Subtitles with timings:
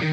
[0.00, 0.06] You're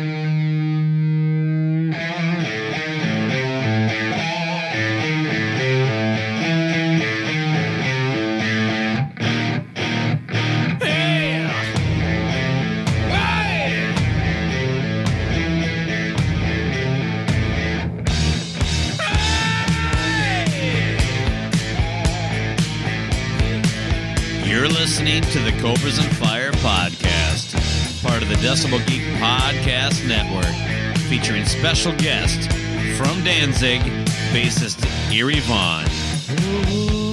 [24.67, 27.14] listening to the Cobras and Fire podcast,
[28.05, 30.45] part of the Decibel Geek Podcast Network,
[31.09, 32.51] featuring special guest
[32.97, 33.81] from Danzig,
[34.31, 37.04] bassist Eerie Von.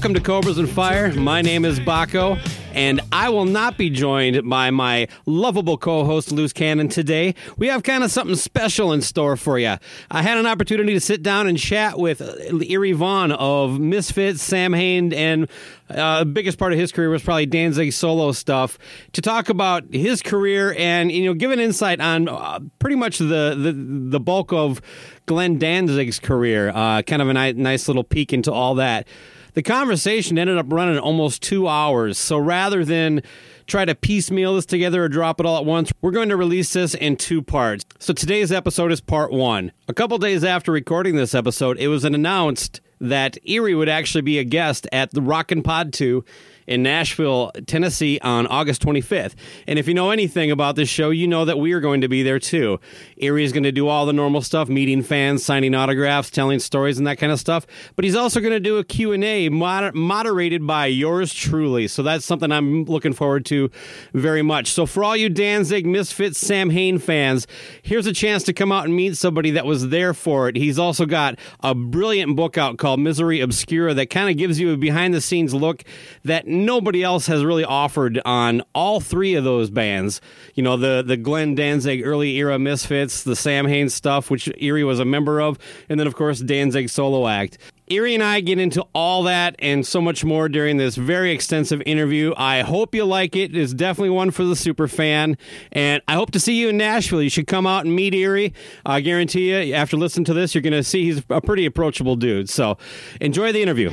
[0.00, 1.12] Welcome to Cobras and Fire.
[1.12, 2.40] My name is Bakko,
[2.72, 7.34] and I will not be joined by my lovable co host, Luce Cannon, today.
[7.58, 9.76] We have kind of something special in store for you.
[10.10, 12.22] I had an opportunity to sit down and chat with
[12.66, 15.46] Eerie Von of Misfits, Samhain, and
[15.90, 18.78] uh, the biggest part of his career was probably Danzig solo stuff
[19.12, 23.18] to talk about his career and you know give an insight on uh, pretty much
[23.18, 24.80] the, the the bulk of
[25.26, 26.70] Glenn Danzig's career.
[26.70, 29.06] Uh, kind of a ni- nice little peek into all that.
[29.54, 32.18] The conversation ended up running almost two hours.
[32.18, 33.22] So rather than
[33.66, 36.72] try to piecemeal this together or drop it all at once, we're going to release
[36.72, 37.84] this in two parts.
[37.98, 39.72] So today's episode is part one.
[39.88, 44.38] A couple days after recording this episode, it was announced that Eerie would actually be
[44.38, 46.24] a guest at the Rockin' Pod 2
[46.70, 49.34] in Nashville, Tennessee on August 25th.
[49.66, 52.08] And if you know anything about this show, you know that we are going to
[52.08, 52.78] be there too.
[53.16, 56.96] Eerie is going to do all the normal stuff, meeting fans, signing autographs, telling stories
[56.96, 57.66] and that kind of stuff,
[57.96, 61.88] but he's also going to do a Q&A moder- moderated by yours truly.
[61.88, 63.68] So that's something I'm looking forward to
[64.14, 64.68] very much.
[64.68, 67.48] So for all you Danzig, Misfits, Samhain fans,
[67.82, 70.54] here's a chance to come out and meet somebody that was there for it.
[70.54, 74.72] He's also got a brilliant book out called Misery Obscura that kind of gives you
[74.72, 75.82] a behind the scenes look
[76.24, 80.20] that nobody else has really offered on all three of those bands.
[80.54, 85.00] You know, the the Glenn Danzig early era Misfits, the Samhain stuff, which Eerie was
[85.00, 87.58] a member of, and then of course Danzig solo act.
[87.90, 91.82] Eerie and I get into all that and so much more during this very extensive
[91.84, 92.32] interview.
[92.36, 93.54] I hope you like it.
[93.56, 95.36] It's definitely one for the super fan.
[95.72, 97.20] And I hope to see you in Nashville.
[97.20, 98.54] You should come out and meet Eerie.
[98.86, 102.14] I guarantee you, after listening to this, you're going to see he's a pretty approachable
[102.14, 102.48] dude.
[102.48, 102.78] So
[103.20, 103.90] enjoy the interview.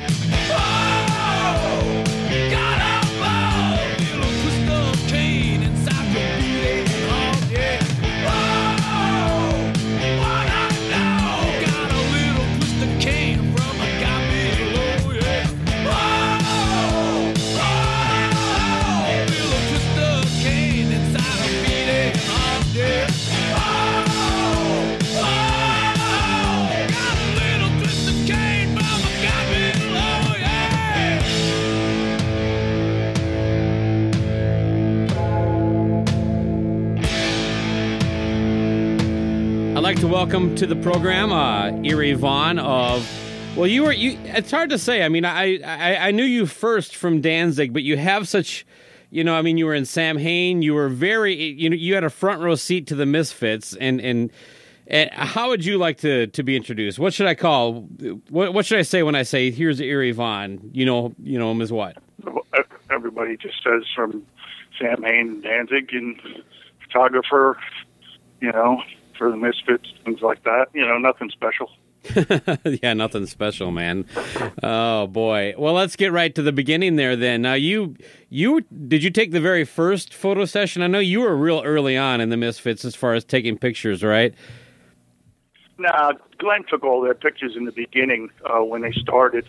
[40.28, 43.10] Welcome to the program uh, Eerie Von of.
[43.56, 44.18] Well, you were you.
[44.24, 45.02] It's hard to say.
[45.02, 48.66] I mean, I, I I knew you first from Danzig, but you have such,
[49.08, 49.34] you know.
[49.34, 50.60] I mean, you were in Samhain.
[50.60, 51.34] You were very.
[51.34, 54.30] You know, you had a front row seat to the Misfits, and and.
[54.86, 56.98] And how would you like to, to be introduced?
[56.98, 57.82] What should I call?
[58.30, 60.70] What, what should I say when I say here's Eerie Von?
[60.72, 61.96] You know, you know him as what?
[62.90, 64.26] everybody just says from
[64.78, 66.18] Samhain, Danzig, and
[66.82, 67.58] photographer,
[68.40, 68.82] you know,
[69.18, 70.66] for the Misfits, things like that.
[70.72, 71.70] You know, nothing special.
[72.82, 74.06] yeah, nothing special, man.
[74.62, 75.54] Oh boy.
[75.58, 77.16] Well, let's get right to the beginning there.
[77.16, 77.96] Then, now you
[78.30, 80.80] you did you take the very first photo session?
[80.82, 84.04] I know you were real early on in the Misfits as far as taking pictures,
[84.04, 84.32] right?
[85.78, 89.46] Now, Glenn took all their pictures in the beginning uh, when they started,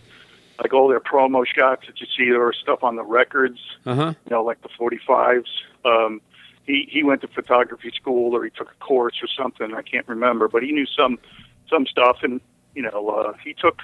[0.61, 2.29] like all their promo shots that you see.
[2.29, 4.13] There were stuff on the records, Uh huh.
[4.25, 5.45] you know, like the 45s.
[5.85, 6.21] Um,
[6.63, 9.73] he he went to photography school or he took a course or something.
[9.73, 11.19] I can't remember, but he knew some
[11.69, 12.41] some stuff, and
[12.75, 13.79] you know, uh, he took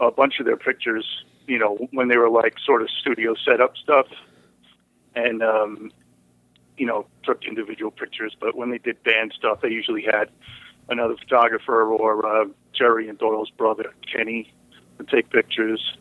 [0.00, 1.24] a bunch of their pictures.
[1.46, 4.06] You know, when they were like sort of studio setup stuff,
[5.14, 5.92] and um,
[6.76, 8.36] you know, took individual pictures.
[8.38, 10.30] But when they did band stuff, they usually had
[10.88, 14.52] another photographer or uh, Jerry and Doyle's brother Kenny
[14.98, 15.96] to take pictures.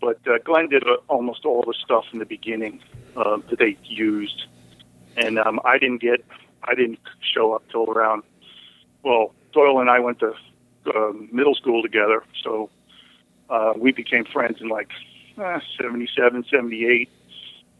[0.00, 2.82] But uh, Glenn did uh, almost all the stuff in the beginning
[3.16, 4.46] uh, that they used,
[5.16, 6.24] and um, I didn't get,
[6.64, 6.98] I didn't
[7.34, 8.22] show up till around.
[9.02, 10.32] Well, Doyle and I went to
[10.86, 12.70] uh, middle school together, so
[13.48, 14.90] uh, we became friends in like
[15.38, 17.08] uh, 77, 78,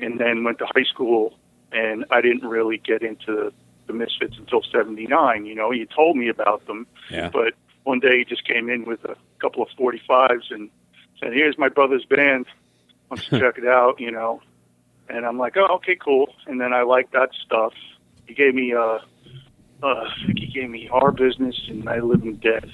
[0.00, 1.34] and then went to high school.
[1.72, 3.52] And I didn't really get into
[3.86, 5.46] the Misfits until 79.
[5.46, 7.28] You know, he told me about them, Yeah.
[7.32, 7.54] but
[7.84, 10.68] one day he just came in with a couple of 45s and
[11.20, 12.46] said, "Here's my brother's band.
[13.08, 14.42] Why don't you check it out?" You know,
[15.10, 17.72] and I'm like, "Oh, okay, cool." And then I like that stuff.
[18.26, 18.98] He gave me, uh,
[19.82, 22.70] uh, I think he gave me Horror Business and I Live in Death,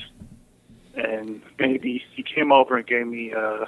[0.94, 3.64] and maybe he came over and gave me uh,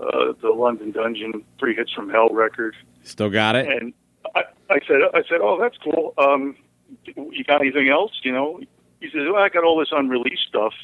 [0.00, 2.74] uh, the London Dungeon Three Hits from Hell record.
[3.02, 3.68] Still got it.
[3.68, 3.92] And
[4.34, 6.14] I, I said, I said, oh, that's cool.
[6.18, 6.56] Um,
[7.04, 8.12] you got anything else?
[8.22, 8.60] You know,
[9.00, 10.74] he says, well, I got all this unreleased stuff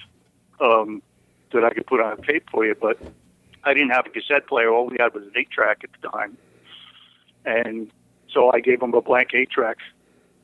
[0.60, 1.02] um,
[1.52, 2.98] that I could put on tape for you, but
[3.64, 4.70] I didn't have a cassette player.
[4.72, 6.36] All we had was an eight track at the time,
[7.44, 7.90] and
[8.32, 9.78] so I gave him a blank eight track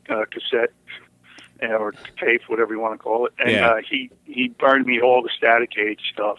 [0.08, 0.72] uh, cassette
[1.62, 3.68] uh, or tape, whatever you want to call it, and Yeah.
[3.70, 6.38] uh, he he burned me all the static age stuff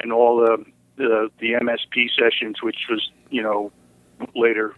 [0.00, 0.64] and all the
[0.96, 3.72] the the MSP sessions, which was you know
[4.34, 4.74] later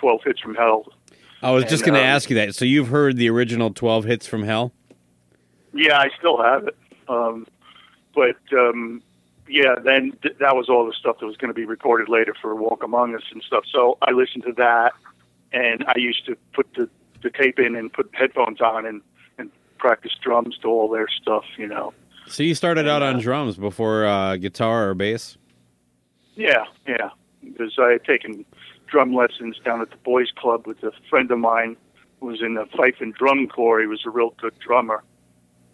[0.00, 0.86] 12 hits from hell.
[1.42, 2.54] I was just going to um, ask you that.
[2.54, 4.72] So you've heard the original 12 hits from hell?
[5.74, 6.76] Yeah, I still have it.
[7.08, 7.46] Um,
[8.14, 9.02] but um,
[9.48, 12.34] yeah, then th- that was all the stuff that was going to be recorded later
[12.40, 13.64] for Walk Among Us and stuff.
[13.70, 14.92] So I listened to that,
[15.52, 16.88] and I used to put the,
[17.22, 19.00] the tape in and put headphones on and,
[19.38, 21.92] and practice drums to all their stuff, you know.
[22.26, 23.22] So you started out on Yeah.
[23.22, 25.36] drums before uh, guitar or bass?
[26.36, 27.10] Yeah, yeah.
[27.42, 28.46] Because I had taken
[28.86, 31.76] drum lessons down at the boys' club with a friend of mine
[32.20, 33.80] who was in the fife and drum corps.
[33.82, 35.02] He was a real good drummer.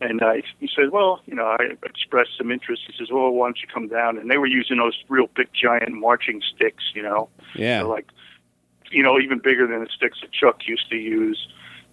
[0.00, 2.82] And I, he said, well, you know, I expressed some interest.
[2.86, 4.16] He says, well, why don't you come down?
[4.16, 7.82] And they were using those real big, giant marching sticks, you know, Yeah.
[7.82, 8.06] Like,
[8.90, 11.48] you know, even bigger than the sticks that Chuck used to use.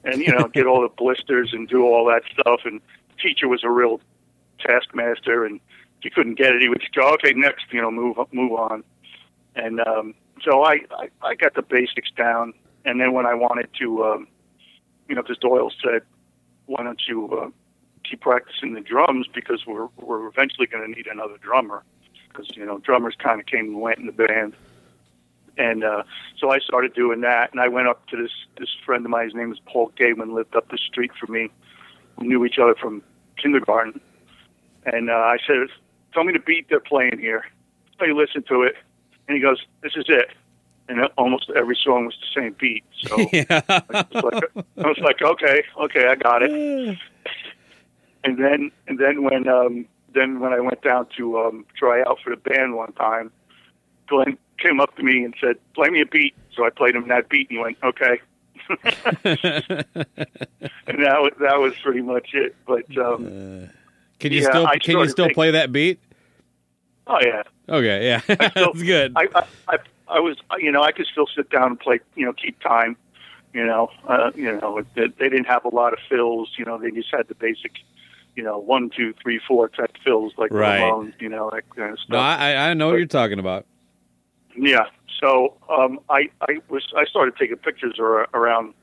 [0.05, 2.61] And, you know, get all the blisters and do all that stuff.
[2.63, 3.99] And the teacher was a real
[4.59, 5.45] taskmaster.
[5.45, 5.59] And
[5.99, 8.53] if you couldn't get it, he would just go, okay, next, you know, move, move
[8.53, 8.85] on.
[9.55, 10.13] And um,
[10.43, 12.53] so I, I, I got the basics down.
[12.85, 14.27] And then when I wanted to, um,
[15.09, 16.03] you know, because Doyle said,
[16.67, 17.49] why don't you uh,
[18.09, 21.83] keep practicing the drums because we're, we're eventually going to need another drummer.
[22.29, 24.53] Because, you know, drummers kind of came and went in the band.
[25.57, 26.03] And uh,
[26.37, 29.25] so I started doing that, and I went up to this this friend of mine.
[29.25, 31.49] His name was Paul Gayman, lived up the street from me.
[32.17, 33.01] We knew each other from
[33.41, 33.99] kindergarten.
[34.85, 35.67] And uh, I said,
[36.13, 37.43] "Tell me the beat they're playing here."
[37.97, 38.75] So he listened to it,
[39.27, 40.29] and he goes, "This is it."
[40.89, 42.83] And almost every song was the same beat.
[42.95, 43.61] So yeah.
[43.67, 46.97] I was like, I was like, "Okay, okay, I got it."
[48.27, 52.19] And then and then when um, then when I went down to um, try out
[52.21, 53.31] for the band one time,
[54.09, 57.07] Glenn came up to me and said, "Play me a beat." So I played him
[57.07, 58.19] that beat, and he went, "Okay."
[58.83, 58.91] and
[61.05, 62.53] that was that was pretty much it.
[62.65, 63.69] But um,
[64.19, 66.01] Can you Yeah, still I can you still play that beat?
[67.07, 68.19] oh yeah, Okay, yeah.
[68.27, 69.13] That's good.
[69.15, 69.77] I, I I
[70.09, 72.97] I was you know I could still sit down and play you know keep time.
[73.53, 76.49] You know, uh, you know they didn't have a lot of fills.
[76.57, 77.71] You know, they just had the basic,
[78.37, 80.79] you know, one, two, three, four type fills like Right.
[80.79, 82.09] Ramones, you know, that kind of stuff.
[82.11, 83.65] no, I I know what you're talking about.
[84.55, 84.85] Yeah.
[85.19, 88.75] So um, I I was I started taking pictures ar- around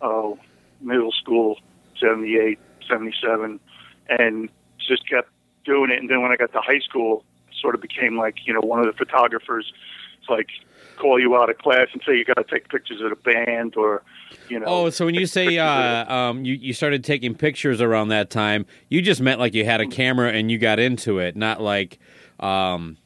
[0.00, 0.30] uh,
[0.80, 1.58] middle school,
[2.00, 2.58] 78,
[2.88, 3.58] 77,
[4.08, 4.48] and
[4.78, 5.28] just kept
[5.64, 5.98] doing it.
[5.98, 7.24] And then when I got to high school,
[7.60, 9.72] sort of became like you know one of the photographers.
[10.20, 10.48] It's like
[10.94, 13.76] call you out of class and say you got to take pictures of the band
[13.76, 14.02] or
[14.48, 14.66] you know.
[14.66, 18.66] Oh, so when you say uh, um, you you started taking pictures around that time,
[18.88, 21.98] you just meant like you had a camera and you got into it, not like
[22.40, 22.96] um,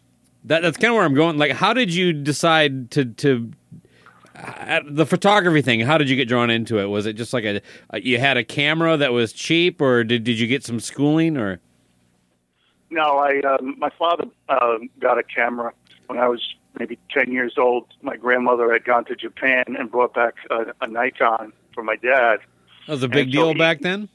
[0.44, 0.62] that.
[0.62, 1.38] That's kind of where I'm going.
[1.38, 3.52] Like, how did you decide to to
[4.36, 5.80] uh, the photography thing?
[5.80, 6.86] How did you get drawn into it?
[6.86, 10.24] Was it just like a, a you had a camera that was cheap, or did
[10.24, 11.60] did you get some schooling, or
[12.90, 15.72] No, I um, my father um, got a camera
[16.06, 16.42] when I was
[16.78, 17.86] maybe ten years old.
[18.02, 22.38] My grandmother had gone to Japan and brought back a, a Nikon for my dad.
[22.86, 24.08] that was a big And so deal he- back then?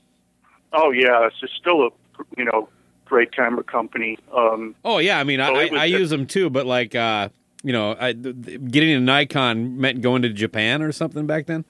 [0.71, 1.89] Oh yeah, it's still a
[2.37, 2.69] you know
[3.05, 4.17] great camera company.
[4.35, 6.95] Um, Oh yeah, I mean, I, So I, was I use them too, but like,
[6.95, 7.29] uh,
[7.63, 11.63] you know, I, getting a Nikon meant going to Japan or something back then.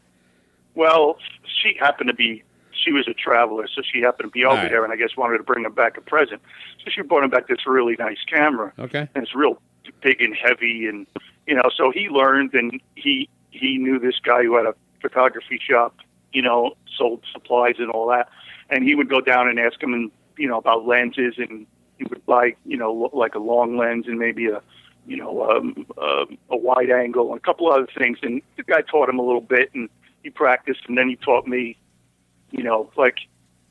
[0.75, 1.17] well,
[1.62, 2.43] she happened to be.
[2.71, 4.69] She was a traveler, so she happened to be over right.
[4.69, 6.41] there, and I guess wanted to bring him back a present.
[6.83, 8.73] So she brought him back this really nice camera.
[8.77, 9.07] Okay.
[9.15, 9.62] and it's real
[10.02, 11.08] big and heavy and
[11.48, 15.60] you know so he learned and he he knew this guy who had a photography
[15.62, 15.96] shop
[16.34, 18.30] you know sold supplies and all that.
[18.70, 21.66] And he would go down and ask him and you know about lenses and
[21.98, 24.62] he would buy you know like a long lens and maybe a
[25.06, 28.18] you know um, um, a wide angle and a couple other things.
[28.24, 29.90] And the guy taught him a little bit and
[30.24, 31.78] he practiced and then he taught me
[32.52, 33.18] you know like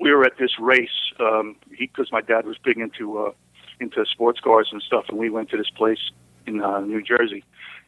[0.01, 3.33] we were at this race um because my dad was big into uh
[3.83, 6.11] into sports cars and stuff, and we went to this place
[6.47, 7.45] in uh, New Jersey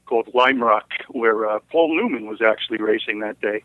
[0.06, 3.62] called Lime Rock, where uh, Paul Newman was actually racing that day.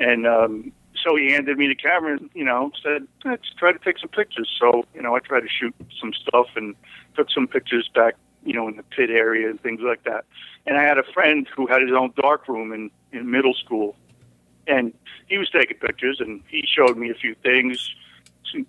[0.00, 0.72] And um,
[1.04, 4.08] so he handed me the camera, and you know, said, "Let's try to take some
[4.08, 6.74] pictures." So you know, I tried to shoot some stuff and
[7.16, 8.14] took some pictures back,
[8.44, 10.24] you know, in the pit area and things like that.
[10.66, 13.94] And I had a friend who had his own dark room in in middle school,
[14.66, 14.92] and
[15.28, 17.94] he was taking pictures, and he showed me a few things,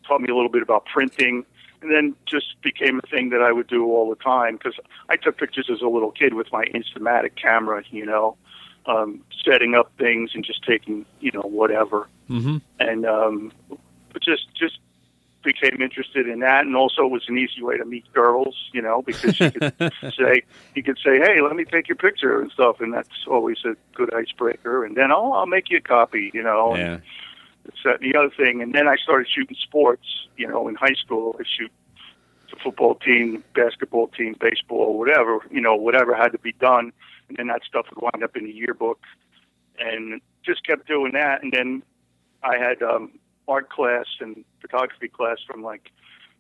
[0.08, 1.46] taught me a little bit about printing
[1.82, 4.76] then just became a thing that I would do all the time because
[5.10, 8.38] I took pictures as a little kid with my Instamatic camera, you know,
[8.86, 12.08] um, setting up things and just taking, you know, whatever.
[12.30, 12.58] Mm-hmm.
[12.80, 13.52] And um,
[14.14, 14.78] but just just
[15.44, 18.82] became interested in that, and also it was an easy way to meet girls, you
[18.82, 19.74] know, because you could
[20.18, 20.44] say
[20.76, 23.76] you could say, "Hey, let me take your picture" and stuff, and that's always a
[23.96, 24.86] good icebreaker.
[24.86, 26.76] And then, "Oh, I'll make you a copy," you know.
[26.76, 27.02] and
[27.66, 28.62] And the other thing.
[28.62, 30.28] And then I started shooting sports.
[30.38, 31.72] You know, in high school, I shoot
[32.50, 35.40] the football team, basketball team, baseball, whatever.
[35.50, 36.92] You know, whatever had to be done.
[37.30, 39.00] And then that stuff would wind up in the yearbook,
[39.80, 41.44] and just kept doing that.
[41.44, 41.84] And then
[42.44, 43.12] I had um,
[43.48, 45.92] art class and photography class from like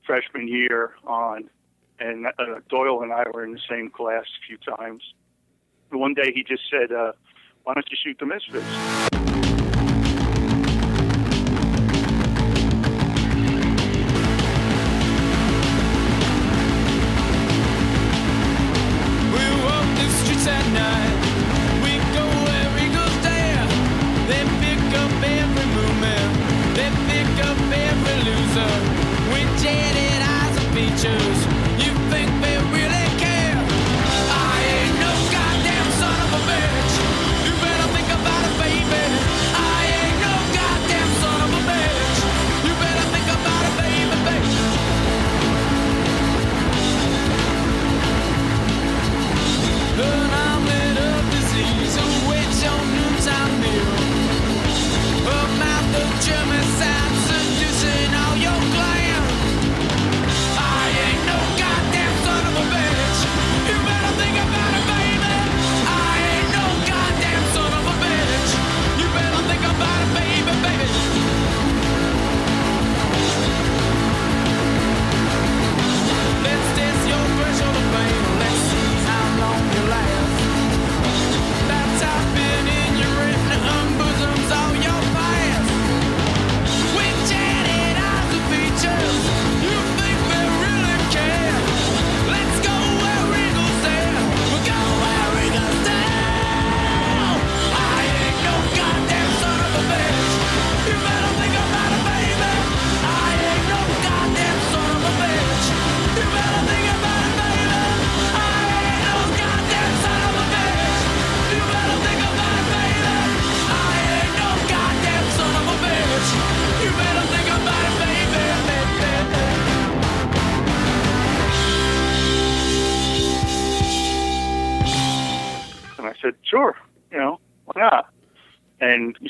[0.05, 1.49] freshman year on.
[1.99, 5.03] And uh, Doyle and I were in the same class a few times.
[5.91, 7.11] One day he just said, uh,
[7.63, 9.20] "Why don't you shoot the Misfits?"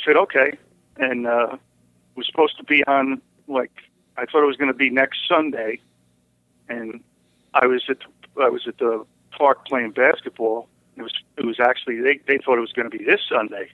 [0.06, 0.58] Said, okay.
[0.98, 1.58] And uh,
[2.16, 3.72] was supposed to be on, like,
[4.18, 5.80] I thought it was going to be next Sunday.
[6.70, 7.02] And
[7.54, 7.98] I was at
[8.42, 9.06] I was at the
[9.38, 10.68] park playing basketball.
[10.96, 13.70] It was it was actually they they thought it was going to be this Sunday,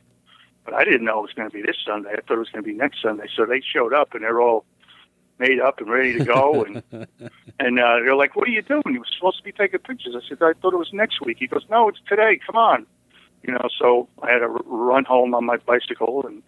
[0.66, 2.12] but I didn't know it was going to be this Sunday.
[2.12, 3.28] I thought it was going to be next Sunday.
[3.36, 4.66] So they showed up and they're all
[5.40, 6.64] made up and ready to go.
[6.64, 6.84] And
[7.60, 8.84] and uh, they're like, "What are you doing?
[8.88, 11.38] You were supposed to be taking pictures." I said, "I thought it was next week."
[11.40, 12.40] He goes, "No, it's today.
[12.46, 12.86] Come on."
[13.48, 16.44] You know, so I had to run home on my bicycle and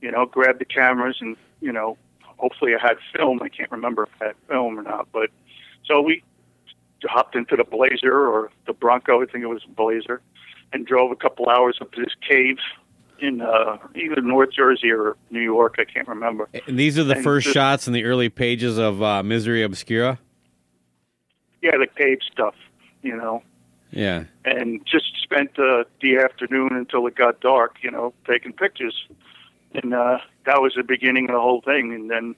[0.00, 1.96] you know grab the cameras and you know
[2.38, 3.40] hopefully I had film.
[3.42, 5.30] I can't remember if I had film or not, but
[5.84, 6.22] so we
[7.04, 9.22] hopped into the Blazer or the Bronco.
[9.22, 10.20] I think it was a Blazer,
[10.72, 12.56] and drove a couple hours up to this cave
[13.20, 15.74] in uh, either North Jersey or New York.
[15.78, 16.48] I can't remember.
[16.66, 19.62] And these are the And first just- shots in the early pages of uh, Misery
[19.62, 20.18] Obscura.
[21.62, 22.54] yeah, the cave stuff,
[23.02, 23.42] you know,
[23.90, 24.24] Yeah.
[24.44, 29.06] and just spent uh, the afternoon until it got dark, you know, taking pictures.
[29.74, 31.92] And uh, that was the beginning of the whole thing.
[31.94, 32.34] And then,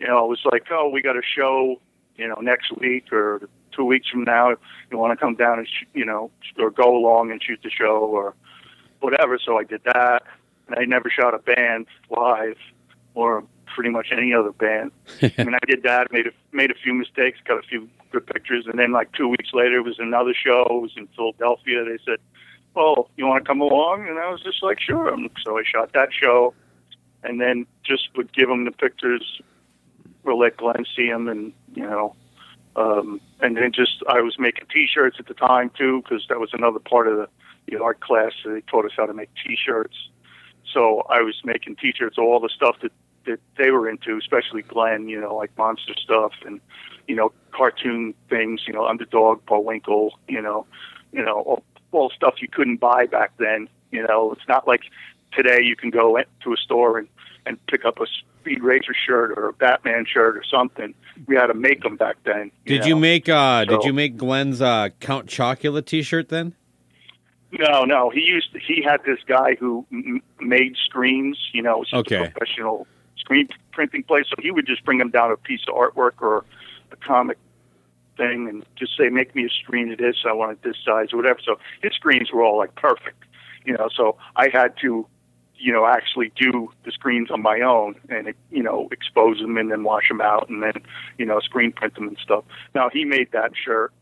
[0.00, 1.80] you know, it was like, oh, we got a show,
[2.16, 4.50] you know, next week or two weeks from now.
[4.90, 7.70] You want to come down and, sh- you know, or go along and shoot the
[7.70, 8.34] show or
[9.00, 9.38] whatever.
[9.44, 10.22] So I did that.
[10.66, 12.56] And I never shot a band live
[13.16, 13.42] or
[13.74, 14.92] pretty much any other band.
[15.22, 18.26] I mean, I did that, made a, made a few mistakes, got a few good
[18.26, 18.66] pictures.
[18.66, 20.62] And then, like, two weeks later, it was another show.
[20.70, 21.84] It was in Philadelphia.
[21.84, 22.20] They said,
[22.74, 24.06] well, you want to come along?
[24.08, 25.12] And I was just like, sure.
[25.44, 26.54] So I shot that show
[27.26, 29.40] and then just would give them the pictures
[30.24, 32.14] or let Glenn see them, and you know,
[32.74, 36.50] um, and then just I was making T-shirts at the time too, because that was
[36.52, 37.28] another part of the,
[37.68, 38.32] the art class.
[38.44, 39.96] They taught us how to make T-shirts,
[40.72, 42.92] so I was making T-shirts, all the stuff that
[43.26, 46.60] that they were into, especially Glenn, you know, like monster stuff and
[47.06, 50.66] you know, cartoon things, you know, Underdog, Bullwinkle, you know,
[51.12, 53.68] you know, all, all stuff you couldn't buy back then.
[53.92, 54.82] You know, it's not like
[55.32, 57.08] today you can go to a store and
[57.46, 58.06] and pick up a
[58.40, 60.94] Speed Racer shirt or a Batman shirt or something.
[61.26, 62.50] We had to make them back then.
[62.64, 62.86] Did know?
[62.88, 66.54] you make uh did you make Glenn's uh Count Chocula t-shirt then?
[67.52, 68.10] No, no.
[68.10, 68.48] He used.
[68.66, 71.38] He had this guy who m- made screens.
[71.52, 72.28] You know, was Okay.
[72.28, 72.86] professional
[73.26, 74.26] screen printing place.
[74.28, 76.44] So he would just bring them down a piece of artwork or
[76.92, 77.38] a comic
[78.16, 80.16] thing, and just say, "Make me a screen of this.
[80.24, 83.24] I want it this size or whatever." So his screens were all like perfect.
[83.64, 85.06] You know, so I had to,
[85.56, 89.70] you know, actually do the screens on my own and you know expose them and
[89.72, 90.74] then wash them out and then
[91.18, 92.44] you know screen print them and stuff.
[92.74, 93.92] Now he made that shirt,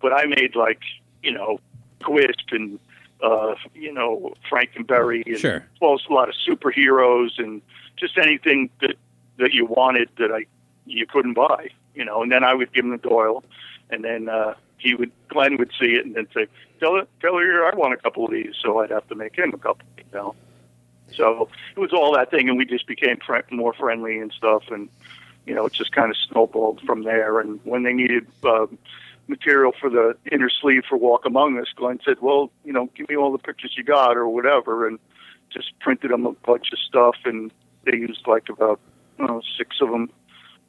[0.00, 0.80] but I made like
[1.22, 1.60] you know
[2.00, 2.78] Quisp and
[3.22, 5.64] uh, you know Frankenberry and Sure.
[5.82, 7.60] well, a lot of superheroes and
[8.00, 8.96] just anything that
[9.38, 10.46] that you wanted that I
[10.86, 12.22] you couldn't buy, you know.
[12.22, 13.44] And then I would give him the Doyle,
[13.90, 16.46] and then uh, he would Glenn would see it and then say,
[16.80, 19.36] "Tell her, tell her I want a couple of these." So I'd have to make
[19.36, 20.34] him a couple, you know.
[21.12, 24.64] So it was all that thing, and we just became fri more friendly and stuff,
[24.70, 24.88] and
[25.46, 27.40] you know, it just kind of snowballed from there.
[27.40, 28.66] And when they needed uh,
[29.26, 33.08] material for the inner sleeve for Walk Among Us, Glenn said, "Well, you know, give
[33.08, 34.98] me all the pictures you got or whatever," and
[35.50, 37.50] just printed them a bunch of stuff, and
[37.84, 38.80] they used like about
[39.18, 40.10] don't know, six of them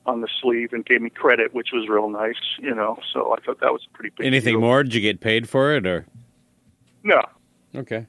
[0.06, 2.98] on the sleeve and gave me credit, which was real nice, you know.
[3.14, 4.26] So I thought that was a pretty big.
[4.28, 4.62] Anything deal.
[4.62, 4.84] more?
[4.84, 6.06] Did you get paid for it or
[7.04, 7.22] No,
[7.76, 8.08] Okay.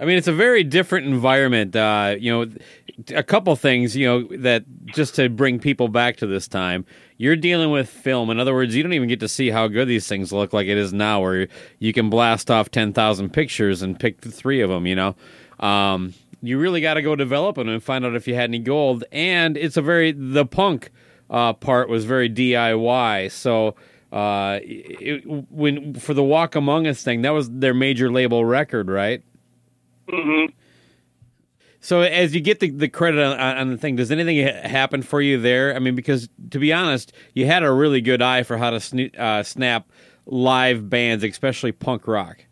[0.00, 1.74] I mean, it's a very different environment.
[1.74, 2.46] Uh, you know,
[3.16, 3.96] a couple things.
[3.96, 8.30] You know that just to bring people back to this time, you're dealing with film.
[8.30, 10.68] In other words, you don't even get to see how good these things look like
[10.68, 11.48] it is now, where
[11.80, 14.86] you can blast off ten thousand pictures and pick the three of them.
[14.86, 15.16] You know,
[15.58, 18.58] um, you really got to go develop them and find out if you had any
[18.58, 19.04] gold.
[19.12, 20.90] And it's a very the punk
[21.30, 23.30] uh, part was very DIY.
[23.30, 23.74] So
[24.12, 28.88] uh, it, when for the Walk Among Us thing, that was their major label record,
[28.88, 29.22] right?
[30.08, 30.52] Mm-hmm.
[31.80, 35.20] So as you get the, the credit on, on the thing, does anything happen for
[35.20, 35.74] you there?
[35.74, 38.78] I mean, because to be honest, you had a really good eye for how to
[38.78, 39.90] sne- uh, snap
[40.26, 42.44] live bands, especially punk rock.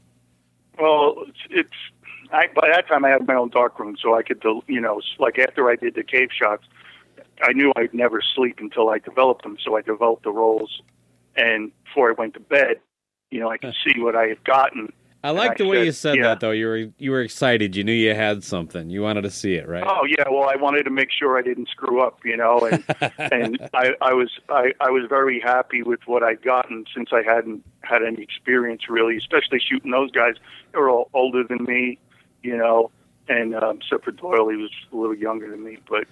[0.78, 1.68] Well, it's
[2.32, 5.00] I, by that time I had my own dark room, so I could, you know,
[5.18, 6.64] like after I did the cave shots,
[7.42, 9.56] I knew I'd never sleep until I developed them.
[9.62, 10.82] So I developed the roles,
[11.36, 12.76] and before I went to bed,
[13.30, 14.92] you know, I could see what I had gotten.
[15.24, 16.22] I like the I way said, you said yeah.
[16.22, 16.52] that, though.
[16.52, 17.74] You were you were excited.
[17.74, 18.90] You knew you had something.
[18.90, 19.82] You wanted to see it, right?
[19.84, 22.84] Oh yeah, well I wanted to make sure I didn't screw up, you know, and
[23.18, 27.22] and I, I was I, I was very happy with what I'd gotten since I
[27.22, 30.34] hadn't had any experience really, especially shooting those guys.
[30.72, 31.98] They were all older than me,
[32.46, 32.90] you know,
[33.28, 36.06] and um, except for Doyle, he was a little younger than me, but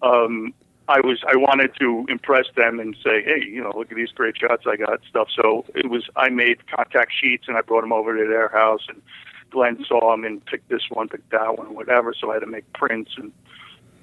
[0.00, 0.54] um,
[0.88, 4.12] I was I wanted to impress them and say, hey, you know, look at these
[4.12, 5.28] great shots I got, stuff.
[5.34, 8.82] So it was I made contact sheets and I brought them over to their house
[8.88, 9.02] and
[9.50, 12.14] Glenn saw them and picked this one, picked that one, whatever.
[12.18, 13.32] So I had to make prints and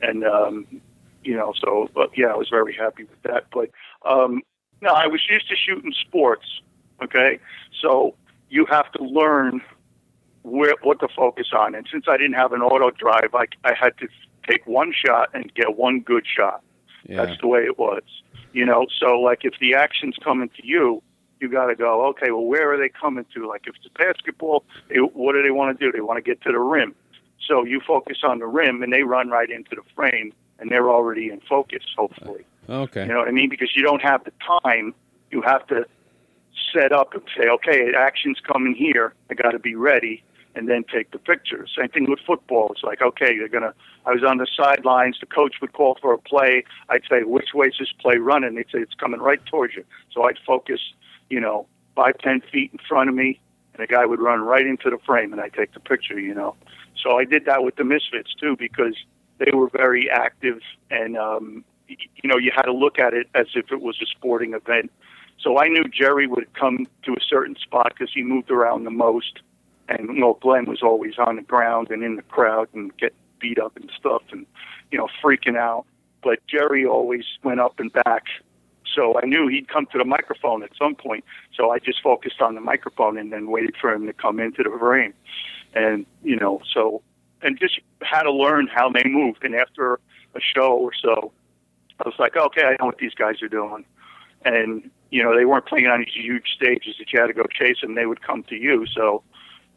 [0.02, 0.82] and um,
[1.24, 3.46] you know, so but yeah, I was very happy with that.
[3.54, 3.70] But
[4.06, 4.42] um,
[4.82, 6.62] no, I was used to shooting sports.
[7.02, 7.40] Okay,
[7.82, 8.16] so
[8.50, 9.62] you have to learn
[10.44, 11.76] where what to focus on.
[11.76, 14.08] And since I didn't have an auto drive, I I had to
[14.48, 16.64] take one shot and get one good shot.
[17.08, 17.26] yeah.
[17.26, 18.04] That's the way it was.
[18.52, 21.04] You know, so like if the action's coming to you,
[21.40, 23.48] you got to go, okay, well, where are they coming to?
[23.48, 25.92] Like if it's basketball, they, what do they want to do?
[25.92, 26.96] They want to get to the rim.
[27.48, 30.90] So you focus on the rim and they run right into the frame and they're
[30.90, 32.46] already in focus, hopefully.
[32.68, 33.02] Okay.
[33.02, 33.50] You know what I mean?
[33.50, 34.94] Because you don't have the time.
[35.32, 35.86] You have to
[36.74, 39.14] set up and say, okay, action's coming here.
[39.30, 40.24] I got to be ready.
[40.56, 41.66] and then take the picture.
[41.78, 42.70] Same thing with football.
[42.72, 43.74] It's like, okay, you're gonna.
[44.06, 45.18] I was on the sidelines.
[45.20, 46.64] The coach would call for a play.
[46.90, 48.56] I'd say, which way's this play running?
[48.56, 49.86] They'd say it's coming right towards you.
[50.12, 50.82] So I'd focus,
[51.30, 53.40] you know, five ten feet in front of me,
[53.74, 56.20] and the guy would run right into the frame, and I would take the picture.
[56.20, 56.56] You know,
[57.02, 58.96] so I did that with the Misfits too because
[59.38, 60.60] they were very active,
[60.90, 64.06] and um, you know, you had to look at it as if it was a
[64.08, 64.92] sporting event.
[65.42, 68.92] So I knew Jerry would come to a certain spot because he moved around the
[68.92, 69.40] most,
[69.88, 73.14] and you know, Glenn was always on the ground and in the crowd and get
[73.40, 74.46] beat up and stuff, and
[74.92, 75.86] you know, freaking out.
[76.22, 78.26] But Jerry always went up and back,
[78.94, 81.24] so I knew he'd come to the microphone at some point.
[81.56, 84.64] So I just focused on the microphone and then waited for him to come into
[84.64, 85.14] the frame,
[85.74, 87.02] and you know, so
[87.42, 89.44] and just had to learn how they moved.
[89.44, 90.00] And after
[90.36, 91.32] a show or so,
[92.00, 93.86] I was like, okay, I know what these guys are doing.
[94.46, 97.44] And, you know, they weren't playing on these huge stages that you had to go
[97.44, 97.96] chase them.
[97.96, 98.86] They would come to you.
[98.88, 99.24] So,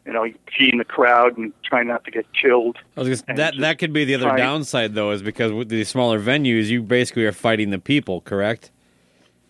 [0.05, 2.77] you know, key in the crowd and try not to get killed.
[2.97, 5.69] I was gonna, that that could be the other try- downside though, is because with
[5.69, 8.71] the smaller venues, you basically are fighting the people, correct?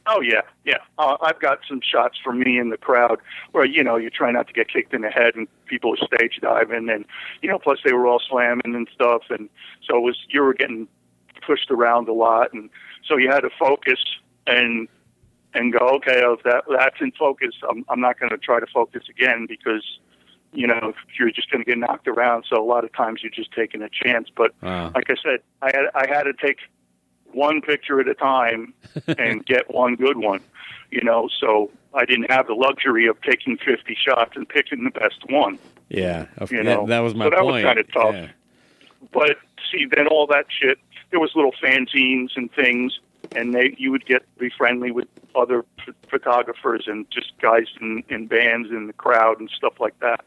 [0.06, 0.78] Oh yeah, yeah.
[0.98, 3.20] Uh, I've got some shots from me in the crowd
[3.54, 6.08] where you know you try not to get kicked in the head and people are
[6.08, 7.06] stage diving and
[7.42, 9.50] you know plus they were all slamming and stuff and
[9.88, 10.88] so it was you were getting
[11.46, 12.70] pushed around a lot and
[13.08, 14.00] so you had to focus
[14.46, 14.90] and
[15.54, 18.68] and go okay if that that's in focus I'm I'm not going to try to
[18.68, 19.84] focus again because
[20.54, 23.32] you know you're just going to get knocked around so a lot of times you're
[23.32, 24.92] just taking a chance but Wow.
[24.96, 26.58] like I said I had I had to take
[27.32, 28.74] one picture at a time
[29.18, 30.42] and get one good one.
[30.92, 34.92] You know, so I didn't have the luxury of taking 50 shots and picking the
[34.92, 35.58] best one.
[35.90, 38.14] Yeah, You that, know, that was my so that was kinda tough.
[38.14, 38.28] Yeah.
[39.12, 39.38] But
[39.72, 40.78] see, then all that shit,
[41.10, 43.00] there was little fanzines and things,
[43.36, 48.04] and they you would get be friendly with other ph- photographers and just guys in,
[48.10, 50.24] in bands in the crowd and stuff like that.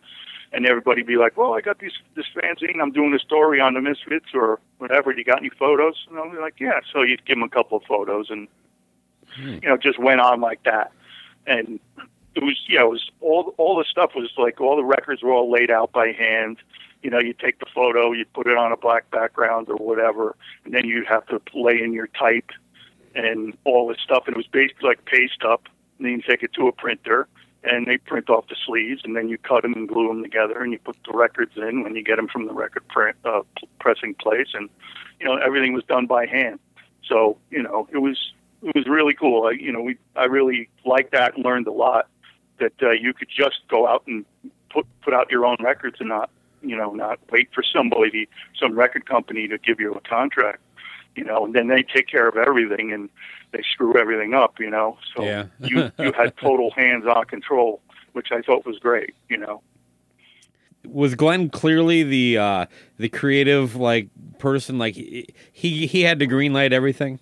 [0.53, 2.81] And everybody be like, "Well, I got these this fanzine.
[2.81, 5.13] I'm doing a story on the Misfits or whatever.
[5.13, 7.79] You got any photos?" And I'll be like, "Yeah." So you'd give them a couple
[7.79, 8.49] of photos, and
[9.35, 9.59] hmm.
[9.63, 10.93] you know, just went on like that.
[11.47, 11.81] And
[12.37, 15.33] it was, yeah, it was all all the stuff was like all the records were
[15.33, 16.59] all laid out by hand.
[17.03, 20.37] You know, you take the photo, you put it on a black background or whatever,
[20.65, 22.51] and then you'd have to lay in your type
[23.17, 24.25] and all this stuff.
[24.27, 25.69] And it was basically like paste up.
[25.99, 27.27] And then you take it to a printer,
[27.65, 30.63] and they print off the sleeves, and then you cut them and glue them together,
[30.63, 33.41] and you put the records in when you get them from the record print uh,
[33.81, 34.69] pressing place, and
[35.19, 36.61] you know everything was done by hand.
[37.09, 39.47] So you know it was it was really cool.
[39.47, 42.09] I, you know, we I really liked that and learned a lot.
[42.59, 44.25] That uh, you could just go out and
[44.71, 46.31] put put out your own records and not
[46.63, 48.29] you know not wait for somebody
[48.61, 50.61] some record company to give you a contract.
[51.17, 53.09] You know, and then they take care of everything and
[53.53, 54.61] they screw everything up.
[54.61, 55.47] You know, so Yeah.
[55.61, 57.81] you you had total hands-on control,
[58.13, 59.15] which I thought was great.
[59.29, 59.63] You know.
[60.85, 62.67] was Glenn clearly the uh,
[62.99, 64.79] the creative like person?
[64.79, 67.19] Like he he he had to green light everything.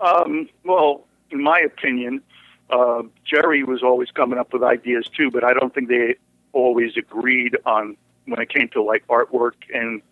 [0.00, 2.22] Um, well, in my opinion,
[2.70, 6.16] uh, Jerry was always coming up with ideas too, but I don't think they
[6.52, 10.02] always agreed on when it came to like artwork and